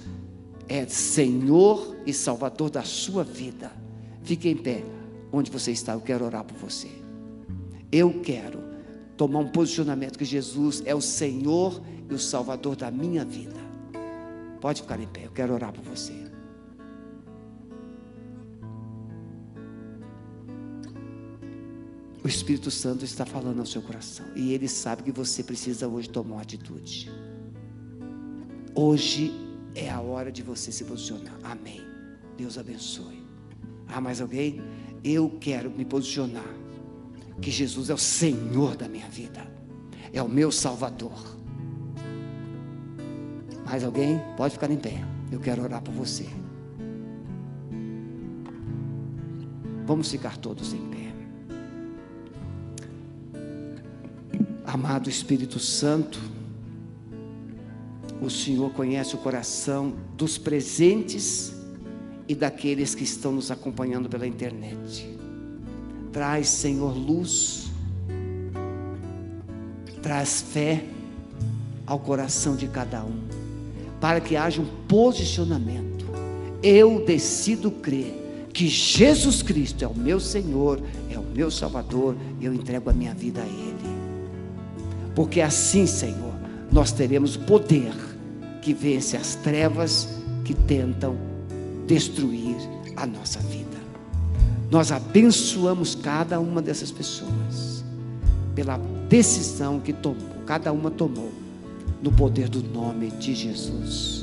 [0.73, 3.71] é Senhor e Salvador da sua vida,
[4.23, 4.83] fique em pé
[5.31, 6.89] onde você está, eu quero orar por você.
[7.91, 8.59] Eu quero
[9.15, 13.55] tomar um posicionamento que Jesus é o Senhor e o Salvador da minha vida.
[14.59, 16.13] Pode ficar em pé, eu quero orar por você.
[22.23, 26.09] O Espírito Santo está falando ao seu coração e ele sabe que você precisa hoje
[26.09, 27.11] tomar uma atitude.
[28.73, 29.42] Hoje
[29.75, 31.37] é a hora de você se posicionar.
[31.43, 31.81] Amém.
[32.37, 33.23] Deus abençoe.
[33.87, 34.61] Ah, mais alguém?
[35.03, 36.47] Eu quero me posicionar.
[37.41, 39.45] Que Jesus é o Senhor da minha vida,
[40.11, 41.37] é o meu Salvador.
[43.65, 44.21] Mais alguém?
[44.37, 45.03] Pode ficar em pé.
[45.31, 46.27] Eu quero orar por você.
[49.85, 51.03] Vamos ficar todos em pé.
[54.65, 56.19] Amado Espírito Santo,
[58.25, 61.53] o Senhor conhece o coração dos presentes
[62.27, 65.09] e daqueles que estão nos acompanhando pela internet.
[66.11, 67.71] Traz, Senhor, luz,
[70.01, 70.83] traz fé
[71.85, 73.19] ao coração de cada um,
[73.99, 76.05] para que haja um posicionamento.
[76.61, 82.45] Eu decido crer que Jesus Cristo é o meu Senhor, é o meu Salvador, e
[82.45, 83.73] eu entrego a minha vida a Ele.
[85.15, 86.33] Porque assim, Senhor,
[86.71, 88.12] nós teremos poder
[88.63, 90.07] que vence as trevas
[90.45, 91.17] que tentam
[91.85, 92.55] destruir
[92.95, 93.77] a nossa vida.
[94.71, 97.83] Nós abençoamos cada uma dessas pessoas
[98.55, 98.77] pela
[99.09, 101.31] decisão que tomou, cada uma tomou,
[102.01, 104.22] no poder do nome de Jesus.